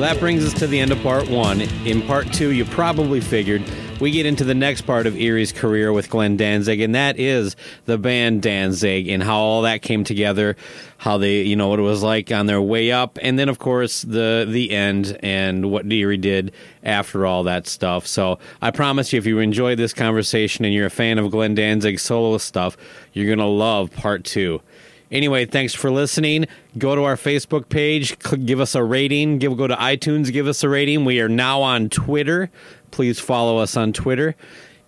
[0.00, 1.60] Well, that brings us to the end of part one.
[1.60, 3.62] In part two, you probably figured
[4.00, 7.54] we get into the next part of Eerie's career with Glenn Danzig, and that is
[7.84, 10.56] the band Danzig and how all that came together,
[10.96, 13.58] how they, you know, what it was like on their way up, and then of
[13.58, 18.06] course the the end and what Eerie did after all that stuff.
[18.06, 21.54] So I promise you, if you enjoy this conversation and you're a fan of Glenn
[21.54, 22.78] Danzig's solo stuff,
[23.12, 24.62] you're gonna love part two.
[25.10, 26.46] Anyway, thanks for listening.
[26.78, 29.38] Go to our Facebook page, cl- give us a rating.
[29.38, 31.04] Give go to iTunes, give us a rating.
[31.04, 32.50] We are now on Twitter.
[32.90, 34.36] Please follow us on Twitter.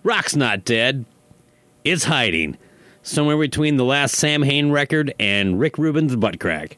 [0.03, 1.05] Rock's not dead.
[1.83, 2.57] It's hiding
[3.01, 6.77] somewhere between the last Samhain record and Rick Rubin's butt crack.